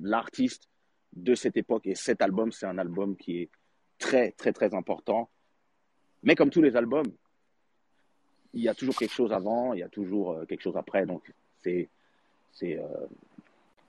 [0.00, 0.68] l'artiste
[1.14, 1.86] de cette époque.
[1.86, 3.50] Et cet album, c'est un album qui est
[3.98, 5.30] très, très, très important.
[6.22, 7.10] Mais comme tous les albums,
[8.52, 11.06] il y a toujours quelque chose avant, il y a toujours euh, quelque chose après.
[11.06, 11.32] Donc,
[11.62, 11.88] c'est.
[12.52, 13.06] c'est euh,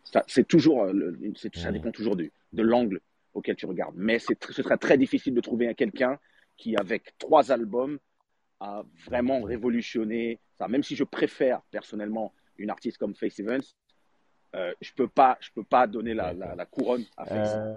[0.05, 3.01] ça- c'est toujours, euh, le- ça dépend toujours du, de l'angle
[3.33, 3.95] auquel tu regardes.
[3.97, 6.19] Mais ce serait très difficile de trouver un- quelqu'un
[6.57, 7.97] qui, avec trois albums,
[8.59, 10.67] a vraiment révolutionné ça.
[10.67, 13.61] Même si je préfère personnellement une artiste comme Faith Evans,
[14.55, 17.37] euh, je peux pas, je peux pas donner la, la, la couronne à Faith.
[17.55, 17.73] Euh,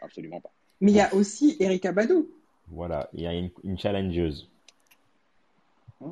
[0.00, 0.50] Absolument pas.
[0.80, 2.28] Mais il y a aussi Erika Badou.
[2.66, 4.50] voilà, il y a une, une challengeuse.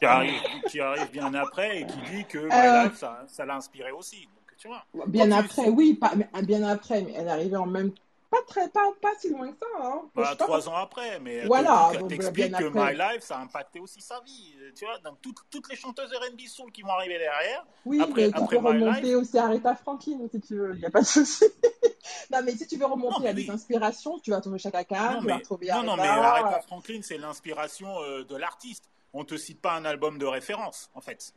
[0.00, 2.84] Qui arrive, qui arrive bien après et qui dit que My Euh.
[2.84, 4.26] Life, ça ça l'a inspiré aussi.
[4.60, 4.84] Tu vois.
[5.06, 7.92] Bien Quand tu- après, oui, pas, ah, bien après, mais elle est arrivée en même
[8.30, 9.66] pas très, pas, pas si loin que ça.
[9.82, 10.02] Hein.
[10.14, 12.92] Bah, pas trois ans après, mais te Voilà, dit- elle donc, t'explique bien que après.
[12.92, 14.54] My Life, ça a impacté aussi sa vie.
[14.60, 18.00] euh, Tu vois, donc toutes, toutes les chanteuses R&B soul qui vont arriver derrière, Oui,
[18.00, 20.74] Après- mais tu après peux My remonter Life- aussi à Aretha Franklin si tu veux,
[20.74, 21.44] il n'y a pas de souci.
[22.30, 23.50] non, mais si tu veux remonter Non, à des oui.
[23.50, 26.28] inspirations, tu vas trouver Chaka Khan, tu vas mais, retrouver non, non, mais Aretha.
[26.46, 28.84] Aretha Franklin, c'est l'inspiration euh, de l'artiste.
[29.12, 31.32] On te cite pas un album de référence, en fait.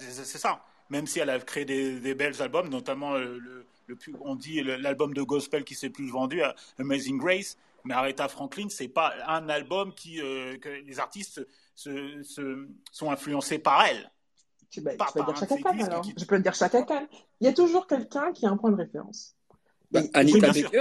[0.00, 0.60] C'est ça.
[0.92, 4.34] Même si elle a créé des, des belles albums, notamment euh, le, le plus, on
[4.36, 7.56] dit le- l'album de gospel qui s'est le plus vendu, euh, Amazing Grace.
[7.84, 13.10] Mais Aretha Franklin, c'est pas un album qui euh, que les artistes se, se- sont
[13.10, 14.10] influencés par elle.
[14.70, 15.18] Tu, bah, Pas tu
[15.62, 16.02] par dire alors.
[16.02, 17.06] qui- Je peux te dire Khan.
[17.40, 19.34] Il y a toujours quelqu'un qui a un point de référence.
[19.90, 20.52] Bah, Et- Anita.
[20.52, 20.80] Baker.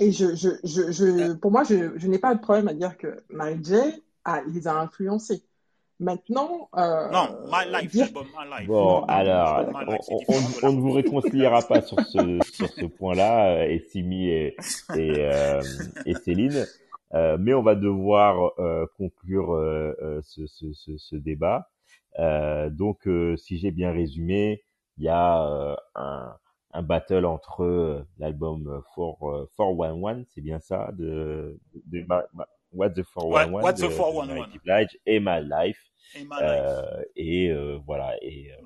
[0.00, 2.96] Et je, je, je, je, pour moi, je, je n'ai pas de problème à dire
[2.98, 3.74] que Mary J.
[4.24, 5.42] A, les a influencés.
[6.00, 8.66] Maintenant, euh, Non, My Life, dire l'album My Life.
[8.68, 12.00] Bon, non, alors, My on, Life, on, de on- on ne vous réconciliera pas sur
[12.00, 14.56] ce, sur ce point-là, euh, et Simi et,
[14.96, 15.62] et, euh,
[16.06, 16.64] et Céline,
[17.12, 21.68] euh, mais on va devoir euh, conclure euh, euh, ce, ce, ce, ce débat.
[22.18, 24.64] Euh, donc, euh, si j'ai bien résumé,
[24.96, 26.34] il y a euh, un,
[26.72, 33.02] un battle entre euh, l'album 411, c'est bien ça, de, de, Ma- Ma- What the
[33.02, 34.28] 411 Ouais, What the de, de 411.
[34.28, 34.58] Mary J.
[34.64, 35.50] Blige et My Life.
[35.50, 35.89] Et My Life.
[36.16, 38.56] Euh, et euh, voilà, et euh,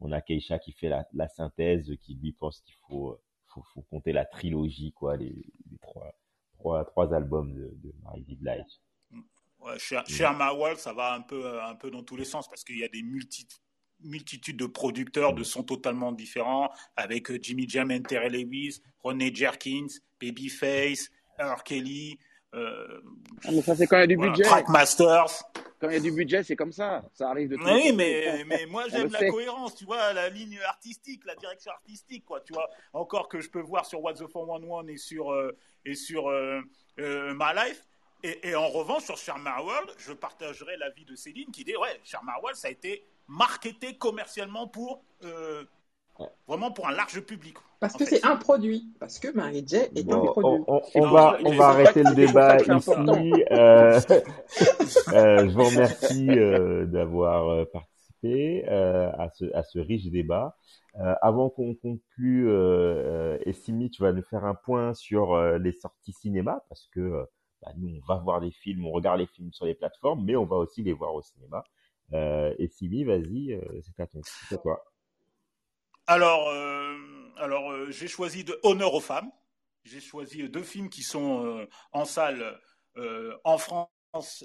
[0.00, 3.62] on a Keisha qui fait la, la synthèse, qui lui pense qu'il faut, euh, faut,
[3.74, 5.34] faut compter la trilogie, quoi, les,
[5.70, 6.12] les trois,
[6.58, 8.36] trois, trois albums de, de Mary J.
[8.36, 8.80] Blige.
[9.60, 12.24] Ouais, chez, chez Arma World, ça va un peu, euh, un peu dans tous les
[12.24, 13.46] sens parce qu'il y a des multi,
[14.00, 19.34] multitudes de producteurs de sons totalement différents avec euh, Jimmy Jam and Terry Lewis, René
[19.34, 19.88] Jerkins,
[20.20, 21.62] Babyface, R.
[21.64, 22.18] Kelly,
[22.54, 23.00] euh,
[23.44, 24.44] Ah, mais ça, c'est quand il y a du voilà, budget.
[24.44, 25.42] Trackmasters.
[25.80, 27.04] Quand il y a du budget, c'est comme ça.
[27.12, 29.28] Ça arrive de tous Oui, mais, mais moi j'aime la sait.
[29.28, 32.68] cohérence, tu vois, la ligne artistique, la direction artistique, quoi, tu vois.
[32.92, 36.62] Encore que je peux voir sur What the 411 et sur, euh, et sur euh,
[36.98, 37.86] My Life.
[38.24, 42.00] Et, et en revanche, sur Sharma World, je partagerai l'avis de Céline qui dit Ouais,
[42.02, 45.04] Sharma World, ça a été marketé commercialement pour.
[46.48, 47.56] vraiment pour un large public.
[47.80, 48.92] Parce que c'est un produit.
[49.00, 49.76] Parce que Mary J.
[49.76, 50.62] est un Bon, produit.
[50.66, 52.90] on, on, C'est on Non, va, on va arrêter le débat ici.
[53.50, 54.00] Euh,
[55.12, 60.56] euh, je vous remercie euh, d'avoir euh, participé euh, à, ce, à ce riche débat.
[61.00, 65.58] Euh, avant qu'on conclue, euh, euh, Essimi, tu vas nous faire un point sur euh,
[65.58, 67.24] les sorties cinéma, parce que euh,
[67.62, 70.34] bah, nous, on va voir les films, on regarde les films sur les plateformes, mais
[70.34, 71.62] on va aussi les voir au cinéma.
[72.14, 74.82] Euh, Essimi, vas-y, euh, c'est à ton, c'est à toi.
[76.06, 76.87] Alors, euh,
[77.38, 79.30] alors euh, j'ai choisi de Honneur aux femmes.
[79.84, 82.60] J'ai choisi deux films qui sont euh, en salle
[82.96, 83.88] euh, en France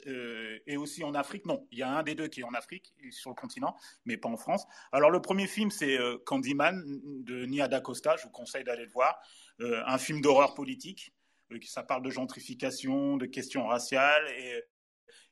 [0.07, 1.45] euh, et aussi en Afrique.
[1.45, 3.75] Non, il y a un des deux qui est en Afrique, sur le continent,
[4.05, 4.65] mais pas en France.
[4.91, 6.83] Alors, le premier film, c'est euh, Candyman
[7.23, 8.15] de Nia D'Acosta.
[8.17, 9.19] Je vous conseille d'aller le voir.
[9.61, 11.13] Euh, un film d'horreur politique.
[11.51, 14.63] Euh, ça parle de gentrification, de questions raciales et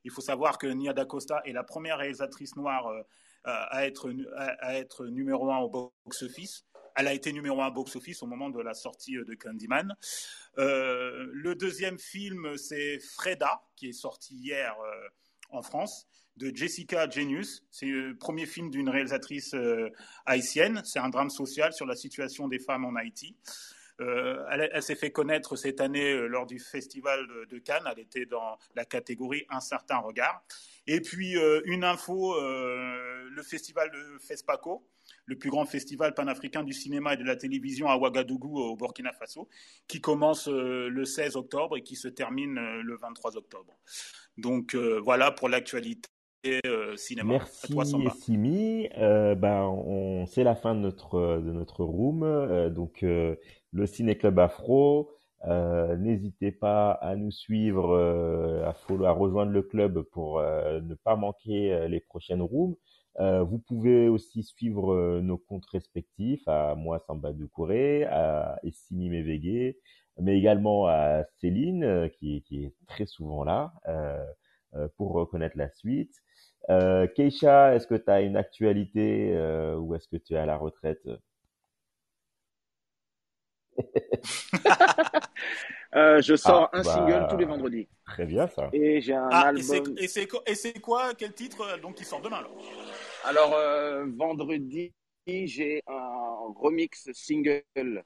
[0.03, 2.91] Il faut savoir que Nia DaCosta est la première réalisatrice noire
[3.43, 6.65] à, être, à, être numéro un au box-office.
[6.95, 9.95] Elle a été numéro un box-office au moment de la sortie de Candyman.
[10.57, 14.76] le deuxième film, c'est Freda, qui est sorti hier
[15.49, 16.07] en France
[16.38, 17.63] de Jessica Genius.
[17.72, 19.89] C'est le premier film d'une réalisatrice euh,
[20.26, 20.81] haïtienne.
[20.85, 23.35] C'est un drame social sur la situation des femmes en Haïti.
[23.99, 27.84] Euh, elle, s'est fait connaître cette année euh, lors du festival de, Cannes.
[27.91, 30.43] Elle était dans la catégorie Un certain regard.
[30.88, 31.35] Et puis
[31.65, 34.84] une info, le festival de FESPACO,
[35.32, 39.14] le plus grand festival panafricain du cinéma et de la télévision à Ouagadougou au Burkina
[39.14, 39.48] Faso,
[39.88, 43.74] qui commence le 16 octobre et qui se termine le 23 octobre.
[44.38, 46.10] Donc voilà pour l'actualité
[46.48, 47.34] euh, cinéma.
[47.34, 47.74] Merci
[48.20, 48.90] Simi.
[48.98, 52.24] Euh, ben, on, c'est la fin de notre de notre room.
[52.24, 53.36] Euh, donc euh,
[53.72, 55.12] le Ciné Club Afro.
[55.98, 57.98] N'hésitez pas à nous suivre,
[58.64, 62.76] à, follow, à rejoindre le club pour ne pas manquer les prochaines rooms.
[63.19, 69.79] Vous pouvez aussi suivre nos comptes respectifs, à moi Samba Doucouré, à Essimi Mévégué,
[70.17, 73.73] mais également à Céline qui, qui est très souvent là
[74.97, 76.13] pour reconnaître la suite.
[76.69, 80.45] Euh, Keisha, est-ce que tu as une actualité euh, ou est-ce que tu es à
[80.45, 81.01] la retraite?
[85.95, 87.88] euh, Je sors ah, un bah, single tous les vendredis.
[88.05, 88.69] Très bien ça.
[88.73, 89.95] Et j'ai un ah, album.
[89.97, 90.07] Et
[90.55, 92.57] c'est quoi Quel titre euh, donc qui sort demain alors,
[93.26, 94.93] alors euh, vendredi,
[95.27, 98.03] j'ai un remix single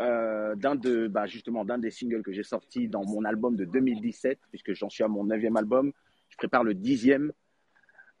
[0.00, 3.64] euh, d'un de, bah, justement, d'un des singles que j'ai sorti dans mon album de
[3.64, 5.92] 2017, puisque j'en suis à mon neuvième album.
[6.30, 7.32] Je prépare le dixième.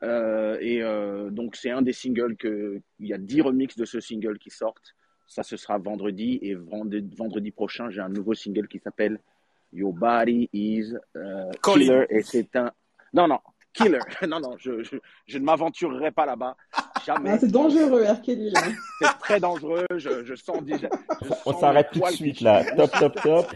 [0.02, 2.80] Euh, et euh, donc, c'est un des singles que.
[2.98, 4.94] Il y a dix remixes de ce single qui sortent.
[5.26, 6.38] Ça, ce sera vendredi.
[6.42, 9.18] Et vendredi, prochain, j'ai un nouveau single qui s'appelle
[9.72, 12.06] Your Body is euh, Killer.
[12.10, 12.72] Et c'est un.
[13.14, 13.38] Non, non,
[13.72, 14.00] Killer.
[14.28, 14.82] non, non, je,
[15.26, 16.56] je, ne m'aventurerai pas là-bas.
[17.04, 17.30] Jamais.
[17.30, 18.20] Ah, c'est dangereux, R.
[18.22, 18.52] Kelly.
[19.00, 19.86] c'est très dangereux.
[19.96, 20.88] Je, je sens déjà.
[21.46, 22.64] On s'arrête tout de suite là.
[22.76, 23.46] Top, top, top.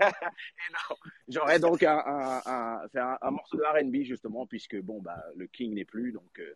[1.28, 2.42] J'aurais donc un, un,
[2.94, 6.54] un, un, morceau de R&B justement, puisque bon, bah, le King n'est plus, donc euh,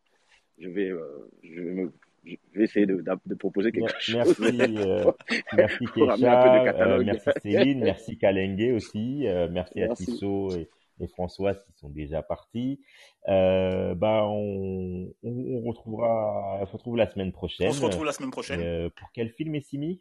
[0.58, 1.92] je vais, euh, je vais, me,
[2.24, 4.38] je vais essayer de, de, proposer quelque chose.
[4.38, 5.12] Merci, euh,
[5.56, 10.68] merci Keisha, merci Céline, merci Kalengue aussi, merci, merci, à Tissot et,
[11.00, 12.80] et, Françoise qui sont déjà partis.
[13.26, 17.68] bah, on, on, on, retrouvera, on se retrouve la semaine prochaine.
[17.68, 18.90] On se retrouve la semaine prochaine.
[18.90, 20.00] pour quel film, Essimi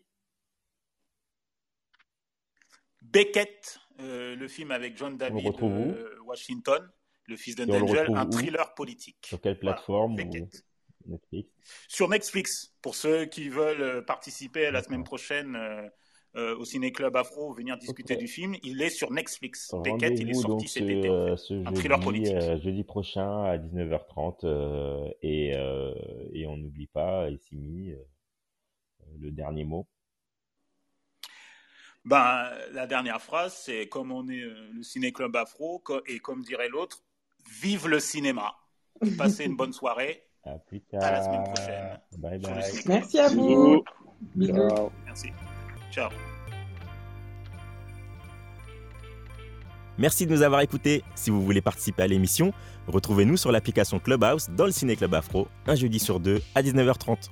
[3.13, 6.89] Beckett, euh, le film avec John David euh, Washington,
[7.27, 9.25] le fils d'un Angel, un thriller politique.
[9.27, 10.15] Sur quelle plateforme?
[11.07, 11.49] Netflix
[11.87, 15.57] Sur Netflix, pour ceux qui veulent euh, participer la semaine prochaine
[16.35, 19.71] au Ciné Club Afro, venir discuter du film, il est sur Netflix.
[19.83, 21.07] Beckett, il est sorti cet été.
[21.07, 22.35] un thriller politique.
[22.63, 25.49] jeudi prochain à 19h30 et,
[26.33, 27.93] et on n'oublie pas, Essimi,
[29.19, 29.87] le dernier mot.
[32.05, 36.67] Ben, la dernière phrase, c'est comme on est euh, le ciné-club afro, et comme dirait
[36.67, 37.01] l'autre,
[37.49, 38.57] vive le cinéma.
[39.17, 40.23] Passez une bonne soirée.
[40.45, 41.03] À plus tard.
[41.03, 41.99] À la semaine prochaine.
[42.17, 42.63] Bye bye.
[42.85, 43.83] Merci à vous.
[44.41, 44.91] Ciao.
[45.05, 45.29] Merci.
[45.91, 46.09] Ciao.
[49.97, 51.03] Merci de nous avoir écoutés.
[51.15, 52.51] Si vous voulez participer à l'émission,
[52.87, 57.29] retrouvez-nous sur l'application Clubhouse dans le Ciné Club Afro, un jeudi sur deux à 19h30.